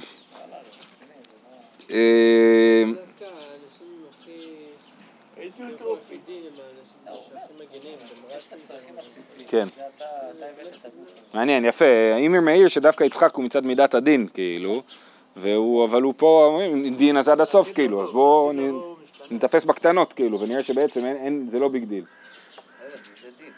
כן. 9.48 9.66
אתה 9.68 9.84
אתה 9.98 10.46
הבאת 10.46 10.76
את 10.76 10.86
הגוף. 10.86 11.34
מעניין, 11.34 11.66
יפה. 11.66 11.86
אימיר 12.18 12.42
מאיר 12.42 12.68
שדווקא 12.68 13.04
יצחק 13.04 13.36
הוא 13.36 13.46
מצד 13.46 13.66
מידת 13.66 13.94
הדין, 13.94 14.28
כאילו, 14.34 14.82
והוא, 15.36 15.86
אבל 15.86 16.02
הוא 16.02 16.14
פה, 16.18 16.60
דין 16.98 17.18
אז 17.18 17.30
עד 17.30 17.42
הסוף, 17.42 17.74
כאילו, 17.74 18.04
אז 18.04 18.12
בואו 18.12 18.52
נ- 18.54 18.96
נתפס 19.36 19.66
בקטנות, 19.66 20.14
כאילו, 20.14 20.40
ונראה 20.40 20.64
שבעצם 20.64 21.16
זה 21.52 21.60
לא 21.60 21.68
big 21.68 21.84
deal. 21.84 22.04
גם 22.04 22.08
בוא 22.88 22.98
נצחק 22.98 23.28
בקטע. 23.40 23.51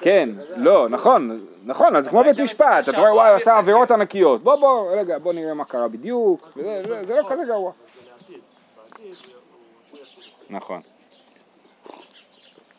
כן, 0.00 0.28
לא, 0.56 0.88
נכון, 0.88 1.46
נכון, 1.64 1.96
אז 1.96 2.08
כמו 2.08 2.22
בית 2.24 2.38
משפט, 2.40 2.88
אתה 2.88 2.98
רואה, 2.98 3.14
וואי, 3.14 3.30
עשה 3.34 3.56
עבירות 3.58 3.90
ענקיות, 3.90 4.42
בוא, 4.42 4.56
בוא, 4.56 4.90
רגע, 4.92 5.18
בוא 5.18 5.32
נראה 5.32 5.54
מה 5.54 5.64
קרה 5.64 5.88
בדיוק, 5.88 6.58
זה- 7.04 7.16
לא 7.16 7.28
כזה 7.28 7.42
גרוע. 7.48 7.72
נכון. 10.50 10.80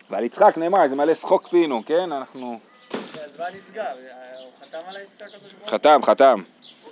ועל 0.10 0.24
יצחק 0.24 0.58
נאמר, 0.58 0.88
זה 0.88 0.96
מלא 0.96 1.14
שחוק 1.14 1.48
פינו, 1.48 1.82
כן? 1.86 2.12
אנחנו... 2.12 2.60
אז 2.94 3.40
מה 3.40 3.46
נסגר? 3.56 3.84
הוא 3.84 4.52
חתם 4.62 4.80
על 4.90 4.96
העסקה 4.96 5.26
ברוך 5.26 5.70
חתם, 5.74 6.00
חתם. 6.04 6.42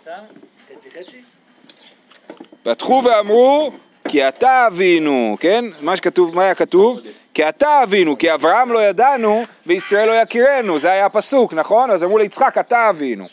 חתם? 0.04 0.24
חצי 0.68 0.92
חצי? 0.92 1.24
פתחו 2.64 3.02
ואמרו, 3.06 3.72
כי 4.08 4.28
אתה 4.28 4.68
אבינו, 4.68 5.38
כן? 5.40 5.66
מה 5.82 5.98
שכתוב, 5.98 6.36
מה 6.36 6.44
היה 6.44 6.56
כתוב? 6.56 7.00
כי 7.34 7.50
אתה 7.50 7.84
אבינו, 7.84 8.18
כי 8.18 8.34
אברהם 8.34 8.72
לא 8.72 8.80
ידענו 8.84 9.44
וישראל 9.66 10.08
לא 10.08 10.14
יכירנו, 10.14 10.80
זה 10.80 10.92
היה 10.92 11.06
הפסוק, 11.06 11.54
נכון? 11.54 11.92
אז 11.92 12.04
אמרו 12.04 12.18
ליצחק, 12.18 12.58
אתה 12.58 12.90
אבינו. 12.90 13.26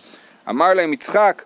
אמר 0.49 0.75
להם 0.75 0.93
יצחק, 0.93 1.43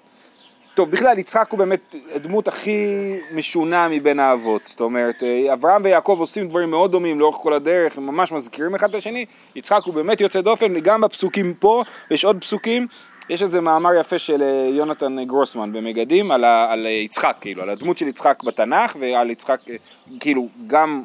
טוב, 0.75 0.91
בכלל 0.91 1.19
יצחק 1.19 1.47
הוא 1.51 1.59
באמת 1.59 1.95
הדמות 2.15 2.49
הכי 2.49 2.87
משונה 3.33 3.89
מבין 3.89 4.21
האבות. 4.21 4.63
זאת 4.67 4.81
אומרת, 4.81 5.23
אה, 5.23 5.53
אברהם 5.53 5.83
ויעקב 5.85 6.17
עושים 6.21 6.49
דברים 6.49 6.71
מאוד 6.71 6.93
דומים 6.93 7.21
לאורך 7.21 7.37
כל 7.37 7.53
הדרך, 7.53 7.99
הם 7.99 8.07
ממש 8.07 8.33
מזכירים 8.33 8.75
אחד 8.75 8.89
את 8.89 8.95
השני. 8.95 9.25
יצחק 9.57 9.81
הוא 9.85 9.95
באמת 9.95 10.21
יוצא 10.21 10.41
דופן, 10.41 10.81
גם 10.81 11.01
בפסוקים 11.01 11.55
פה, 11.55 11.83
ויש 12.11 12.25
עוד 12.25 12.41
פסוקים. 12.41 12.87
יש 13.29 13.43
איזה 13.43 13.61
מאמר 13.61 13.95
יפה 13.95 14.19
של 14.19 14.43
אה, 14.43 14.69
יונתן 14.73 15.25
גרוסמן 15.25 15.73
במגדים 15.73 16.31
על, 16.31 16.45
ה, 16.45 16.73
על 16.73 16.87
יצחק, 16.87 17.37
כאילו, 17.41 17.63
על 17.63 17.71
הדמות 17.71 17.99
של 17.99 18.09
יצחק 18.09 18.43
בתנ"ך 18.43 18.97
ועל 19.01 19.31
יצחק, 19.31 19.61
אה, 19.71 19.77
כאילו, 20.21 20.49
גם 20.67 21.03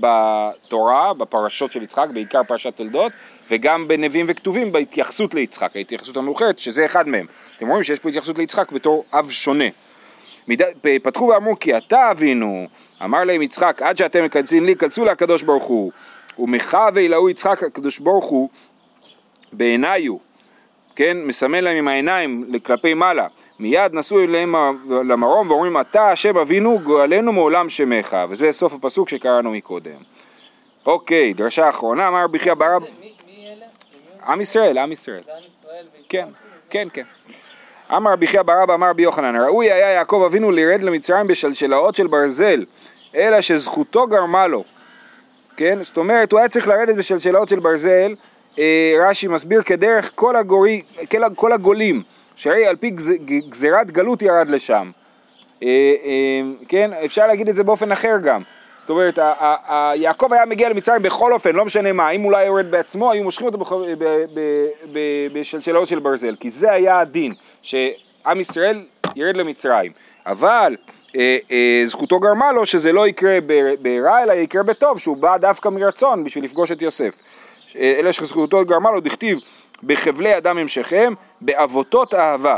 בתורה, 0.00 1.14
בפרשות 1.14 1.72
של 1.72 1.82
יצחק, 1.82 2.06
בעיקר 2.14 2.42
פרשת 2.48 2.76
תולדות, 2.76 3.12
וגם 3.50 3.88
בנביאים 3.88 4.26
וכתובים 4.28 4.72
בהתייחסות 4.72 5.34
ליצחק, 5.34 5.76
ההתייחסות 5.76 6.16
המאוחרת, 6.16 6.58
שזה 6.58 6.86
אחד 6.86 7.08
מהם. 7.08 7.26
אתם 7.56 7.68
רואים 7.68 7.82
שיש 7.82 7.98
פה 7.98 8.08
התייחסות 8.08 8.38
ליצחק 8.38 8.72
בתור 8.72 9.04
אב 9.12 9.30
שונה. 9.30 9.64
מיד, 10.48 10.62
פ- 10.80 10.86
פתחו 11.02 11.24
ואמרו 11.24 11.58
כי 11.58 11.76
אתה 11.76 12.10
אבינו, 12.10 12.66
אמר 13.04 13.24
להם 13.24 13.42
יצחק, 13.42 13.82
עד 13.82 13.96
שאתם 13.96 14.24
מקדסים 14.24 14.64
לי, 14.64 14.76
כנסו 14.76 15.04
לקדוש 15.04 15.42
ברוך 15.42 15.64
הוא. 15.64 15.92
ומחה 16.38 16.88
ואילהו 16.94 17.30
יצחק 17.30 17.62
הקדוש 17.62 17.98
ברוך 17.98 18.24
הוא 18.24 18.48
בעיניו, 19.52 20.16
כן, 20.96 21.16
מסמן 21.24 21.64
להם 21.64 21.76
עם 21.76 21.88
העיניים 21.88 22.52
כלפי 22.64 22.94
מעלה. 22.94 23.26
מיד 23.58 23.94
נשאו 23.94 24.20
אליהם 24.20 24.54
למרום 25.08 25.50
ואומרים 25.50 25.80
אתה 25.80 26.10
השם 26.10 26.36
אבינו 26.36 26.78
גואלנו 26.78 27.32
מעולם 27.32 27.68
שמך 27.68 28.16
וזה 28.28 28.52
סוף 28.52 28.74
הפסוק 28.74 29.08
שקראנו 29.08 29.50
מקודם. 29.50 29.96
אוקיי, 30.86 31.32
דרשה 31.32 31.68
אחרונה, 31.68 32.08
אמר 32.08 32.24
רבי 32.24 32.38
חייא 32.38 32.54
ברב, 32.54 32.82
עם 34.26 34.40
ישראל, 34.40 34.78
עם 34.78 34.92
ישראל. 34.92 35.22
כן, 36.08 36.28
כן, 36.70 36.88
כן. 36.92 37.02
אמר 37.96 38.12
רבי 38.12 38.26
חייא 38.26 38.42
ברבא 38.42 38.74
אמר 38.74 38.90
רבי 38.90 39.02
יוחנן, 39.02 39.36
ראוי 39.36 39.72
היה 39.72 39.90
יעקב 39.90 40.22
אבינו 40.26 40.50
לרד 40.50 40.82
למצרים 40.82 41.26
בשלשלאות 41.26 41.94
של 41.94 42.06
ברזל, 42.06 42.64
אלא 43.14 43.40
שזכותו 43.40 44.06
גרמה 44.06 44.46
לו. 44.46 44.64
כן? 45.56 45.82
זאת 45.82 45.96
אומרת, 45.96 46.32
הוא 46.32 46.40
היה 46.40 46.48
צריך 46.48 46.68
לרדת 46.68 46.96
בשלשלאות 46.96 47.48
של 47.48 47.60
ברזל, 47.60 48.14
רש"י 49.00 49.28
מסביר 49.28 49.62
כדרך 49.62 50.10
כל, 50.14 50.36
הגורי, 50.36 50.82
כל, 51.36 51.52
הגולים, 51.52 52.02
שהרי 52.36 52.66
על 52.66 52.76
פי 52.76 52.90
גז, 52.90 53.12
גזירת 53.48 53.90
גלות 53.90 54.22
ירד 54.22 54.48
לשם. 54.48 54.90
אה, 55.62 55.68
אה, 55.68 56.40
כן? 56.68 56.90
אפשר 57.04 57.26
להגיד 57.26 57.48
את 57.48 57.54
זה 57.54 57.64
באופן 57.64 57.92
אחר 57.92 58.16
גם. 58.22 58.42
זאת 58.78 58.90
אומרת, 58.90 59.18
יעקב 59.94 60.32
היה 60.32 60.46
מגיע 60.46 60.68
למצרים 60.68 61.02
בכל 61.02 61.32
אופן, 61.32 61.54
לא 61.54 61.64
משנה 61.64 61.92
מה, 61.92 62.10
אם 62.10 62.34
היה 62.34 62.46
יורד 62.46 62.70
בעצמו, 62.70 63.12
היו 63.12 63.24
מושכים 63.24 63.46
אותו 63.46 63.86
בשלשלאות 65.32 65.88
של 65.88 65.98
ברזל, 65.98 66.36
כי 66.40 66.50
זה 66.50 66.72
היה 66.72 66.98
הדין, 66.98 67.34
שעם 67.62 68.40
ישראל 68.40 68.84
ירד 69.16 69.36
למצרים. 69.36 69.92
אבל 70.26 70.76
אה, 71.16 71.38
אה, 71.50 71.82
זכותו 71.86 72.20
גרמה 72.20 72.52
לו 72.52 72.66
שזה 72.66 72.92
לא 72.92 73.08
יקרה 73.08 73.38
ברע, 73.80 74.22
אלא 74.22 74.32
יקרה 74.32 74.62
בטוב, 74.62 74.98
שהוא 74.98 75.16
בא 75.16 75.36
דווקא 75.36 75.68
מרצון 75.68 76.24
בשביל 76.24 76.44
לפגוש 76.44 76.72
את 76.72 76.82
יוסף. 76.82 77.22
אה, 77.78 77.96
אלא 77.98 78.12
שזכותו 78.12 78.64
גרמה 78.64 78.90
לו, 78.90 79.00
דכתיב, 79.00 79.38
בחבלי 79.82 80.36
אדם 80.36 80.58
המשכם, 80.58 81.12
בעבותות 81.40 82.14
אהבה. 82.14 82.56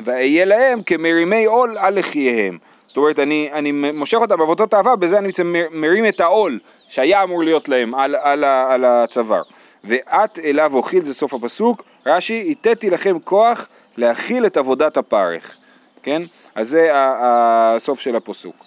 ואהיה 0.00 0.44
להם 0.44 0.82
כמרימי 0.82 1.44
עול 1.44 1.78
על 1.78 1.98
לחייהם. 1.98 2.58
זאת 2.86 2.96
אומרת, 2.96 3.18
אני, 3.18 3.50
אני 3.52 3.72
מושך 3.72 4.18
אותם 4.18 4.38
בעבודות 4.38 4.74
אהבה, 4.74 4.96
בזה 4.96 5.18
אני 5.18 5.26
בעצם 5.26 5.54
מרים 5.70 6.06
את 6.06 6.20
העול 6.20 6.58
שהיה 6.88 7.22
אמור 7.22 7.42
להיות 7.42 7.68
להם 7.68 7.94
על, 7.94 8.14
על, 8.14 8.44
על 8.44 8.84
הצוואר. 8.84 9.42
ואת 9.84 10.38
אליו 10.38 10.74
אוכיל, 10.74 11.04
זה 11.04 11.14
סוף 11.14 11.34
הפסוק, 11.34 11.82
רש"י, 12.06 12.48
התתי 12.50 12.90
לכם 12.90 13.18
כוח 13.24 13.68
להכיל 13.96 14.46
את 14.46 14.56
עבודת 14.56 14.96
הפרך. 14.96 15.56
כן? 16.02 16.22
אז 16.54 16.68
זה 16.68 16.90
הסוף 16.94 18.00
של 18.00 18.16
הפסוק. 18.16 18.64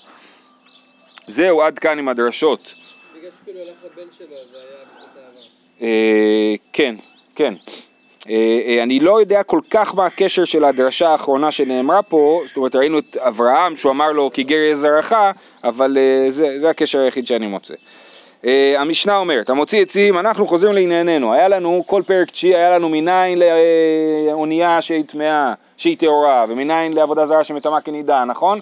זהו, 1.28 1.62
עד 1.62 1.80
כאן 1.80 2.00
עם 2.00 2.08
הדרשות. 2.08 2.74
בגלל 3.18 3.32
שכאילו 3.42 3.60
הלך 3.60 3.78
לבן 3.86 4.12
שלו, 4.12 4.28
זה 4.28 4.58
היה 4.58 4.86
כן, 6.74 6.96
כן. 7.36 7.54
אה, 8.30 8.60
אה, 8.67 8.84
אני 8.84 9.00
לא 9.00 9.20
יודע 9.20 9.44
כל 9.44 9.60
כך 9.70 9.96
מה 9.96 10.06
הקשר 10.06 10.46
של 10.46 10.63
הדרשה 10.63 11.10
האחרונה 11.10 11.52
שנאמרה 11.52 12.02
פה, 12.02 12.41
זאת 12.46 12.58
אומרת 12.58 12.76
ראינו 12.76 13.00
את 13.00 13.17
אברהם 13.17 13.76
שהוא 13.76 13.91
אמר 13.91 14.12
לו 14.12 14.30
כי 14.34 14.44
גר 14.44 14.56
יהיה 14.56 14.76
זרעך, 14.76 15.13
אבל 15.63 15.98
אה, 15.98 16.30
זה, 16.30 16.60
זה 16.60 16.70
הקשר 16.70 17.00
היחיד 17.00 17.28
שאני 17.28 17.48
מוצא. 17.48 17.74
אה, 18.46 18.76
המשנה 18.78 19.17
אומרת, 19.17 19.50
המוציא 19.50 19.82
עצים, 19.82 20.17
אנחנו 20.17 20.48
חוזרים 20.48 20.74
לענייננו, 20.74 21.34
היה 21.34 21.48
לנו, 21.48 21.84
כל 21.88 22.02
פרק 22.06 22.32
תשיעי 22.32 22.56
היה 22.56 22.78
לנו 22.78 22.89
מניין 22.89 23.39
לאונייה 24.28 24.82
שהיא 24.82 25.04
טמאה, 25.04 25.54
שהיא 25.78 25.98
טהורה, 25.98 26.46
ומניין 26.50 26.94
לעבודה 26.94 27.26
זרה 27.26 27.44
שמטמאה 27.44 27.82
כנידה, 27.82 28.26
נכון? 28.26 28.60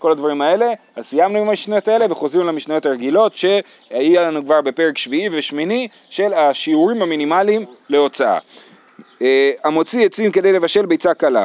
כל 0.00 0.12
הדברים 0.12 0.42
האלה, 0.42 0.72
אז 0.96 1.06
סיימנו 1.06 1.38
עם 1.38 1.48
המשניות 1.48 1.88
האלה 1.88 2.06
וחוזרים 2.10 2.46
למשניות 2.46 2.86
הרגילות 2.86 3.36
שהיה 3.36 4.22
לנו 4.22 4.44
כבר 4.44 4.60
בפרק 4.60 4.98
שביעי 4.98 5.28
ושמיני 5.32 5.88
של 6.10 6.34
השיעורים 6.34 7.02
המינימליים 7.02 7.64
להוצאה. 7.88 8.38
אה, 9.22 9.50
המוציא 9.64 10.06
עצים 10.06 10.32
כדי 10.32 10.52
לבשל 10.52 10.86
ביצה 10.86 11.14
קלה. 11.14 11.44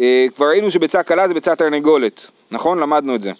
אה, 0.00 0.26
כבר 0.34 0.46
ראינו 0.46 0.70
שביצה 0.70 1.02
קלה 1.02 1.28
זה 1.28 1.34
ביצה 1.34 1.56
תרנגולת, 1.56 2.26
נכון? 2.50 2.78
למדנו 2.78 3.14
את 3.14 3.22
זה. 3.22 3.32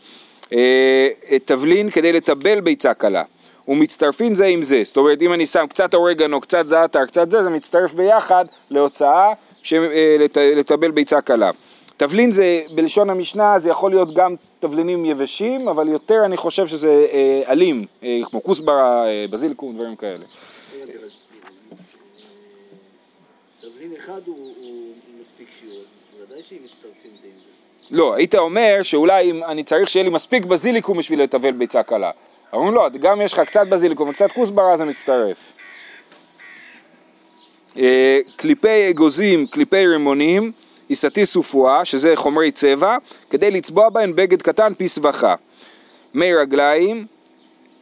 אה, 0.53 1.09
תבלין 1.45 1.91
כדי 1.91 2.13
לטבל 2.13 2.61
ביצה 2.61 2.95
קלה. 2.95 3.23
ומצטרפין 3.69 4.35
זה 4.35 4.47
עם 4.47 4.63
זה, 4.63 4.81
זאת 4.85 4.97
אומרת 4.97 5.23
אם 5.23 5.33
אני 5.33 5.47
שם 5.47 5.65
קצת 5.69 5.95
אורגנו, 5.95 6.41
קצת 6.41 6.69
זעתר, 6.69 7.07
קצת 7.07 7.31
זה, 7.31 7.43
זה 7.43 7.51
מצטרף 7.51 7.93
ביחד 7.93 8.45
להוצאה 8.71 9.33
לטבל 10.37 10.91
ביצה 10.91 11.21
קלה. 11.21 11.51
תבלין 11.97 12.31
זה, 12.31 12.63
בלשון 12.75 13.11
המשנה, 13.11 13.59
זה 13.59 13.71
יכול 13.71 13.91
להיות 13.91 14.15
גם 14.15 14.35
תבלינים 14.61 15.05
יבשים, 15.05 15.69
אבל 15.69 15.89
יותר 15.89 16.25
אני 16.25 16.37
חושב 16.37 16.67
שזה 16.67 17.07
אה, 17.13 17.43
אלים, 17.49 17.87
אה, 18.03 18.21
כמו 18.31 18.43
כוסברה, 18.43 19.07
אה, 19.07 19.27
בזיליקום, 19.31 19.75
דברים 19.75 19.97
כאלה. 19.97 20.25
תבלין 23.61 23.93
אחד 23.99 24.21
הוא 24.27 24.53
מספיק 25.21 25.49
שיעור, 25.61 25.83
ודאי 26.23 26.43
שאם 26.43 26.59
מצטרפים 26.65 27.11
זה 27.23 27.27
עם 27.27 27.33
זה. 27.89 27.97
לא, 27.97 28.15
היית 28.15 28.35
אומר 28.35 28.79
שאולי 28.83 29.31
אם 29.31 29.45
אני 29.45 29.65
צריך 29.65 29.89
שיהיה 29.89 30.05
לי 30.05 30.11
מספיק 30.11 30.45
בזיליקום 30.45 30.99
בשביל 30.99 31.23
לטבל 31.23 31.53
ביצה 31.53 31.83
קלה. 31.83 32.11
אומרים 32.53 32.75
לא, 32.75 32.89
גם 32.89 33.21
יש 33.23 33.33
לך 33.33 33.41
קצת 33.41 33.67
בזיליקום 33.67 34.09
וקצת 34.09 34.33
כוסברה, 34.33 34.77
זה 34.77 34.85
מצטרף. 34.85 35.53
אה, 37.79 38.21
קליפי 38.37 38.91
אגוזים, 38.91 39.47
קליפי 39.47 39.87
רימונים, 39.87 40.53
עיסתי 40.95 41.27
סופואה, 41.27 41.85
שזה 41.85 42.13
חומרי 42.15 42.51
צבע, 42.51 42.97
כדי 43.31 43.51
לצבוע 43.51 43.89
בהן 43.89 44.13
בגד 44.17 44.43
קטן 44.43 44.75
פי 44.75 44.89
סבכה. 44.89 45.35
מי 46.15 46.35
רגליים, 46.35 47.07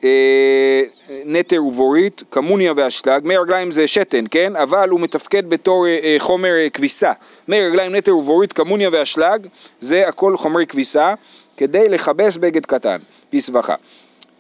אה, 0.05 0.83
נטר 1.25 1.65
ובורית, 1.65 2.23
קמוניה 2.31 2.73
ואשלג, 2.77 3.25
מי 3.25 3.37
רגליים 3.37 3.71
זה 3.71 3.87
שתן, 3.87 4.25
כן? 4.31 4.57
אבל 4.57 4.89
הוא 4.89 5.01
מתפקד 5.01 5.49
בתור 5.51 5.87
אה, 5.87 5.99
אה, 6.03 6.17
חומר 6.19 6.59
אה, 6.59 6.71
כביסה. 6.71 7.13
מי 7.49 7.61
רגליים, 7.61 7.95
נטר 7.95 8.17
ובורית, 8.17 8.53
קמוניה 8.53 8.89
ואשלג, 8.93 9.47
זה 9.81 10.09
הכל 10.09 10.37
חומרי 10.37 10.67
כביסה, 10.67 11.15
כדי 11.57 11.89
לכבס 11.89 12.37
בגד 12.37 12.67
קטן, 12.67 12.99
פי 13.31 13.41
סבכה. 13.41 13.75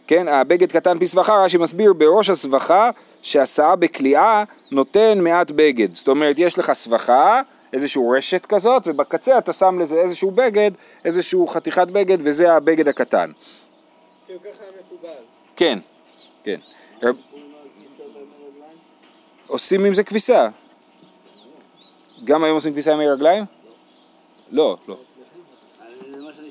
כן, 0.06 0.28
הבגד 0.28 0.72
קטן 0.72 0.98
פי 0.98 1.06
סבכה, 1.06 1.44
רש"י 1.44 1.58
מסביר 1.58 1.92
בראש 1.92 2.30
הסבכה 2.30 2.90
שהסעה 3.22 3.76
בכליאה 3.76 4.44
נותן 4.70 5.18
מעט 5.20 5.50
בגד. 5.50 5.94
זאת 5.94 6.08
אומרת, 6.08 6.38
יש 6.38 6.58
לך 6.58 6.72
סבכה, 6.72 7.40
איזושהי 7.72 8.02
רשת 8.16 8.46
כזאת, 8.46 8.82
ובקצה 8.86 9.38
אתה 9.38 9.52
שם 9.52 9.78
לזה 9.80 10.00
איזשהו 10.00 10.30
בגד, 10.30 10.70
איזשהו 11.04 11.46
חתיכת 11.46 11.88
בגד, 11.88 12.18
וזה 12.20 12.52
הבגד 12.52 12.88
הקטן. 12.88 13.30
כן, 15.56 15.78
כן. 16.44 16.56
רב- 17.02 17.16
עושים 19.46 19.84
עם 19.84 19.94
זה 19.94 20.02
כביסה. 20.02 20.48
גם 22.24 22.44
היום 22.44 22.54
עושים 22.54 22.72
כביסה 22.72 22.92
עם 22.92 23.00
רגליים? 23.00 23.44
לא, 24.50 24.76
לא. 24.88 24.96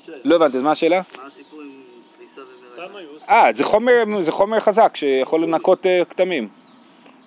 שואל, 0.06 0.20
לא 0.24 0.36
הבנתי, 0.36 0.58
אז 0.58 0.64
מה 0.64 0.72
השאלה? 0.72 1.02
מה 1.18 1.26
הסיפור 1.28 1.62
עם 1.62 1.82
כביסה 2.18 2.42
ומרגליים? 2.42 3.20
אה, 3.30 3.54
זה 3.54 3.64
חומר, 3.64 3.94
זה 4.22 4.32
חומר 4.32 4.60
חזק 4.60 4.96
שיכול 4.96 5.44
לנקות 5.44 5.86
אה, 5.86 6.02
כתמים. 6.10 6.50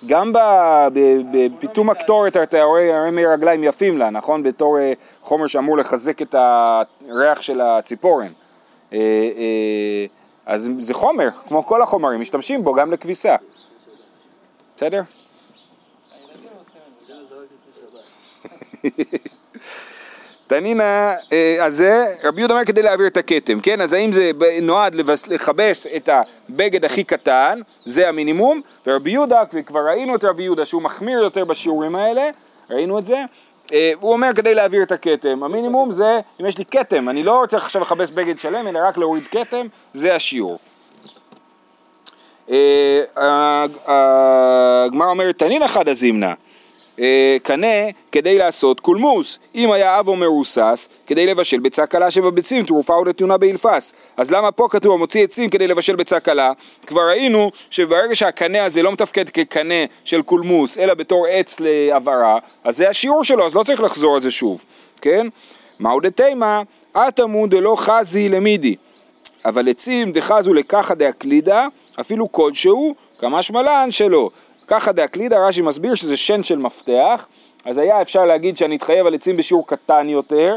גם 0.07 0.33
בפיתום 1.33 1.91
הקטורת 1.91 2.37
אתה 2.37 2.63
רואה 2.63 3.01
הרי 3.01 3.11
מי 3.11 3.27
רגליים 3.27 3.65
יפים 3.65 3.99
לה, 3.99 4.11
נכון? 4.11 4.43
בתור 4.43 4.79
אה, 4.79 4.93
חומר 5.23 5.47
שאמור 5.47 5.79
לחזק 5.79 6.23
את 6.23 6.35
הריח 6.35 7.43
של 7.43 7.61
הציפורן. 7.61 8.27
אה, 8.93 8.99
אה, 8.99 10.07
אז 10.47 10.71
זה 10.79 10.95
חומר, 10.95 11.29
כמו 11.49 11.67
כל 11.67 11.83
החומרים, 11.83 12.21
משתמשים 12.21 12.65
בו 12.65 12.73
גם 12.73 12.93
לכביסה. 12.93 13.37
בסדר? 14.77 15.03
תנינא, 20.47 20.83
אה, 21.33 21.57
אז 21.65 21.77
זה, 21.77 22.15
רבי 22.25 22.41
יהודה 22.41 22.55
אומר 22.55 22.65
כדי 22.65 22.83
להעביר 22.83 23.07
את 23.07 23.17
הכתם, 23.17 23.61
כן? 23.61 23.81
אז 23.81 23.93
האם 23.93 24.13
זה 24.13 24.31
נועד 24.63 24.95
לכבס 25.29 25.87
את 25.97 26.09
הבגד 26.09 26.85
הכי 26.85 27.05
קטן, 27.05 27.61
זה 27.85 28.09
המינימום, 28.09 28.61
ורבי 28.87 29.11
יהודה, 29.11 29.43
וכבר 29.55 29.81
ראינו 29.87 30.15
את 30.15 30.25
רבי 30.25 30.43
יהודה 30.43 30.67
שהוא 30.67 30.83
מחמיר 30.83 31.19
יותר 31.19 31.45
בשיעורים 31.45 31.97
האלה, 31.97 32.23
ראינו 32.71 32.99
את 32.99 33.07
זה, 33.07 33.17
אה, 33.73 33.93
הוא 34.01 34.13
אומר 34.13 34.31
כדי 34.37 34.55
להעביר 34.55 34.83
את 34.83 34.93
הכתם, 34.93 35.43
המינימום 35.43 35.91
זה 35.91 36.21
אם 36.41 36.47
יש 36.47 36.59
לי 36.59 36.65
כתם, 36.65 37.09
אני 37.09 37.23
לא 37.23 37.45
צריך 37.49 37.65
עכשיו 37.65 37.83
לכבס 37.83 38.11
בגד 38.11 38.39
שלם, 38.39 38.69
אלא 38.69 38.79
רק 38.89 38.97
להוריד 38.99 39.25
כתם, 39.31 39.67
זה 39.93 40.15
השיעור. 40.15 40.59
אה, 42.51 43.03
הג- 43.17 43.77
הגמרא 43.87 45.09
אומרת 45.09 45.39
תנינא 45.39 45.67
חדא 45.67 45.93
זימנא 45.93 46.27
אה, 46.27 46.33
קנה 47.43 47.91
כדי 48.13 48.39
לעשות 48.39 48.81
קולמוס, 48.81 49.39
אם 49.55 49.73
היה 49.73 50.01
אבו 50.01 50.17
מרוסס 50.17 50.89
כדי 51.07 51.27
לבשל 51.27 51.61
ביצה 51.61 51.87
קלה 51.87 52.11
שבביצים 52.11 52.67
תרופה 52.67 52.95
או 52.95 53.05
נתונה 53.05 53.37
באלפס 53.37 53.93
אז 54.17 54.31
למה 54.31 54.53
פה 54.53 54.67
כתוב 54.71 54.93
המוציא 54.93 55.25
עצים 55.25 55.51
כדי 55.51 55.67
לבשל 55.67 55.97
ביצה 55.97 56.21
קלה? 56.21 56.53
כבר 56.87 57.09
ראינו 57.09 57.51
שברגע 57.71 58.15
שהקנה 58.15 58.65
הזה 58.65 58.83
לא 58.83 58.93
מתפקד 58.93 59.29
כקנה 59.29 59.85
של 60.05 60.23
קולמוס 60.23 60.79
אלא 60.79 60.95
בתור 60.95 61.27
עץ 61.31 61.57
להבערה 61.61 62.39
אז 62.65 62.77
זה 62.77 62.89
השיעור 62.89 63.25
שלו 63.25 63.47
אז 63.47 63.55
לא 63.55 63.63
צריך 63.63 63.81
לחזור 63.81 64.15
על 64.15 64.23
זה 64.23 64.31
שוב, 64.31 64.65
כן? 65.01 65.27
מהו 65.79 66.01
דתימה? 66.01 66.63
אטמו 66.93 67.47
דלא 67.47 67.75
חזי 67.79 68.29
למידי 68.29 68.77
אבל 69.45 69.69
עצים 69.69 70.13
דחזו 70.13 70.55
לקחא 70.55 70.95
דאקלידה, 70.95 71.67
אפילו 72.01 72.33
כלשהו, 72.33 72.95
כמשמע 73.19 73.63
לן 73.63 73.91
שלא. 73.91 74.31
ככה 74.67 74.93
דאקלידה, 74.93 75.47
רש"י 75.47 75.63
מסביר 75.63 75.95
שזה 75.95 76.17
שן 76.17 76.43
של 76.43 76.59
מפתח, 76.59 77.27
אז 77.65 77.79
היה 77.79 78.03
אפשר 78.03 78.25
להגיד 78.25 78.57
שאני 78.57 78.77
אתחייב 78.77 79.07
על 79.07 79.15
עצים 79.15 79.37
בשיעור 79.37 79.67
קטן 79.67 80.09
יותר, 80.09 80.57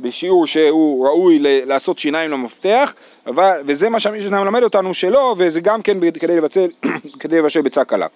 בשיעור 0.00 0.46
שהוא 0.46 1.06
ראוי 1.06 1.38
ל- 1.38 1.64
לעשות 1.64 1.98
שיניים 1.98 2.30
למפתח, 2.30 2.94
אבל, 3.26 3.60
וזה 3.66 3.88
מה 3.88 4.00
שהמשנה 4.00 4.44
מלמד 4.44 4.62
אותנו 4.62 4.94
שלא, 4.94 5.34
וזה 5.38 5.60
גם 5.60 5.82
כן 5.82 6.10
כדי 6.12 6.36
לבצל, 6.36 6.68
כדי 7.20 7.38
לבשל 7.38 7.60
ביצה 7.60 7.84
קלה. 7.84 8.06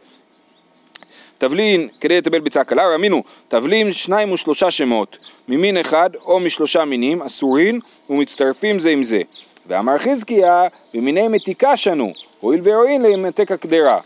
תבלין 1.38 1.88
כדי 2.00 2.18
לטבל 2.18 2.40
ביצה 2.40 2.64
קלה, 2.64 2.92
ראמינו, 2.92 3.22
תבלין 3.48 3.92
שניים 3.92 4.32
ושלושה 4.32 4.70
שמות, 4.70 5.18
ממין 5.48 5.76
אחד 5.76 6.10
או 6.24 6.40
משלושה 6.40 6.84
מינים, 6.84 7.22
אסורין 7.22 7.80
ומצטרפים 8.10 8.78
זה 8.78 8.90
עם 8.90 9.02
זה. 9.02 9.22
ואמר 9.66 9.98
חזקיה, 9.98 10.64
במיני 10.94 11.28
מתיקה 11.28 11.76
שנו, 11.76 12.12
הואיל 12.40 12.60
והואיל 12.64 13.02
למתק 13.06 13.52
הקדרה, 13.52 14.00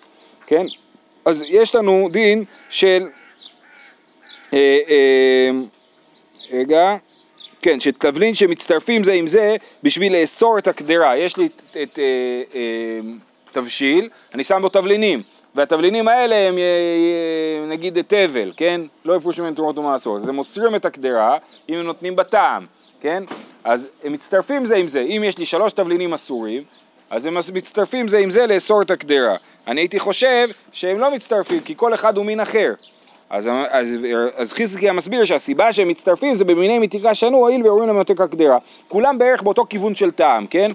כן? 0.46 0.66
אז 1.26 1.44
יש 1.46 1.74
לנו 1.74 2.08
דין 2.12 2.44
של, 2.70 3.06
אה, 4.52 4.78
אה, 4.88 5.50
רגע, 6.52 6.96
כן, 7.62 7.80
שתבלין 7.80 8.34
שמצטרפים 8.34 9.04
זה 9.04 9.12
עם 9.12 9.26
זה 9.26 9.56
בשביל 9.82 10.20
לאסור 10.20 10.58
את 10.58 10.68
הקדרה. 10.68 11.16
יש 11.16 11.36
לי 11.36 11.46
את, 11.46 11.76
את 11.82 11.98
אה, 11.98 12.42
אה, 12.54 13.00
תבשיל, 13.52 14.08
אני 14.34 14.44
שם 14.44 14.58
בו 14.62 14.68
תבלינים, 14.68 15.22
והתבלינים 15.54 16.08
האלה 16.08 16.36
הם 16.36 16.58
נגיד 17.68 17.98
תבל, 18.02 18.52
כן? 18.56 18.80
לא 19.04 19.16
יפרשו 19.16 19.42
מהם 19.42 19.54
תרומות 19.54 19.78
ומעשרות. 19.78 20.22
אז 20.22 20.28
הם 20.28 20.34
מוסרים 20.34 20.74
את 20.74 20.84
הקדרה 20.84 21.38
אם 21.68 21.74
הם 21.74 21.86
נותנים 21.86 22.16
בטעם, 22.16 22.66
כן? 23.00 23.24
אז 23.64 23.88
הם 24.04 24.12
מצטרפים 24.12 24.64
זה 24.64 24.76
עם 24.76 24.88
זה. 24.88 25.00
אם 25.00 25.22
יש 25.26 25.38
לי 25.38 25.46
שלוש 25.46 25.72
תבלינים 25.72 26.14
אסורים, 26.14 26.62
אז 27.10 27.26
הם 27.26 27.36
מצטרפים 27.54 28.08
זה 28.08 28.18
עם 28.18 28.30
זה 28.30 28.46
לאסור 28.46 28.82
את 28.82 28.90
הקדרה. 28.90 29.36
אני 29.66 29.80
הייתי 29.80 30.00
חושב 30.00 30.48
שהם 30.72 30.98
לא 30.98 31.14
מצטרפים, 31.14 31.60
כי 31.60 31.74
כל 31.76 31.94
אחד 31.94 32.16
הוא 32.16 32.26
מין 32.26 32.40
אחר. 32.40 32.72
אז, 33.30 33.50
אז, 33.68 33.96
אז 34.36 34.52
חזקיה 34.52 34.92
מסביר 34.92 35.24
שהסיבה 35.24 35.72
שהם 35.72 35.88
מצטרפים 35.88 36.34
זה 36.34 36.44
במיני 36.44 36.78
מתיקה 36.78 37.14
שנו, 37.14 37.36
הואיל 37.38 37.62
להם 37.86 38.00
מתיקה 38.00 38.26
קדרה. 38.26 38.58
כולם 38.88 39.18
בערך 39.18 39.42
באותו 39.42 39.64
כיוון 39.68 39.94
של 39.94 40.10
טעם, 40.10 40.46
כן? 40.46 40.70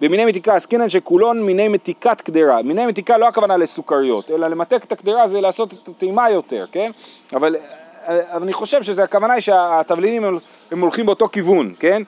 במיני 0.00 0.24
מתיקה 0.24 0.54
עסקינן 0.54 0.88
שכולון 0.88 1.42
מיני 1.42 1.68
מתיקת 1.68 2.20
קדרה. 2.20 2.62
מיני 2.62 2.86
מתיקה 2.86 3.18
לא 3.18 3.28
הכוונה 3.28 3.56
לסוכריות, 3.56 4.30
אלא 4.30 4.48
למתק 4.48 4.84
את 4.84 4.92
הקדרה 4.92 5.28
זה 5.28 5.40
לעשות 5.40 5.72
את 5.72 5.88
הטעימה 5.88 6.30
יותר, 6.30 6.66
כן? 6.72 6.90
אבל, 7.32 7.56
אבל 8.06 8.42
אני 8.42 8.52
חושב 8.52 8.82
שזה 8.82 9.02
הכוונה 9.02 9.32
היא 9.32 9.40
שהתבלינים 9.40 10.24
הם, 10.24 10.38
הם 10.70 10.80
הולכים 10.80 11.06
באותו 11.06 11.28
כיוון, 11.28 11.74
כן? 11.80 12.02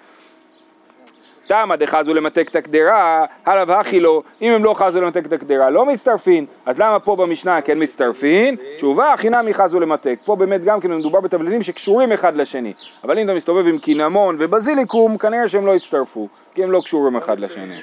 תמא 1.46 1.76
דחזו 1.76 2.14
למתק 2.14 2.48
את 2.50 2.56
הקדרה, 2.56 3.24
הלאו 3.46 3.74
הכי 3.74 4.00
לא, 4.00 4.22
אם 4.42 4.52
הם 4.52 4.64
לא 4.64 4.74
חזו 4.74 5.00
למתק 5.00 5.26
את 5.26 5.32
הקדרה, 5.32 5.70
לא 5.70 5.86
מצטרפין, 5.86 6.46
אז 6.66 6.78
למה 6.78 7.00
פה 7.00 7.16
במשנה 7.16 7.60
כן 7.60 7.82
מצטרפין? 7.82 8.56
תשובה, 8.76 9.14
חינמי 9.16 9.54
חזו 9.54 9.80
למתק. 9.80 10.18
פה 10.24 10.36
באמת 10.36 10.64
גם 10.64 10.80
כן 10.80 10.90
מדובר 10.96 11.20
בתבלינים 11.20 11.62
שקשורים 11.62 12.12
אחד 12.12 12.36
לשני, 12.36 12.72
אבל 13.04 13.18
אם 13.18 13.24
אתה 13.24 13.34
מסתובב 13.34 13.66
עם 13.66 13.78
קינמון 13.78 14.36
ובזיליקום, 14.38 15.18
כנראה 15.18 15.48
שהם 15.48 15.66
לא 15.66 15.72
יצטרפו, 15.72 16.28
כי 16.54 16.64
הם 16.64 16.70
לא 16.70 16.80
קשורים 16.84 17.16
אחד 17.16 17.40
לשני. 17.40 17.80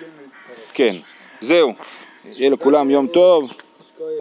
כן, 0.74 0.95
זהו. 1.41 1.74
יהיה 2.26 2.50
לכולם 2.50 2.89
יום 2.89 3.08
טוב. 3.08 3.52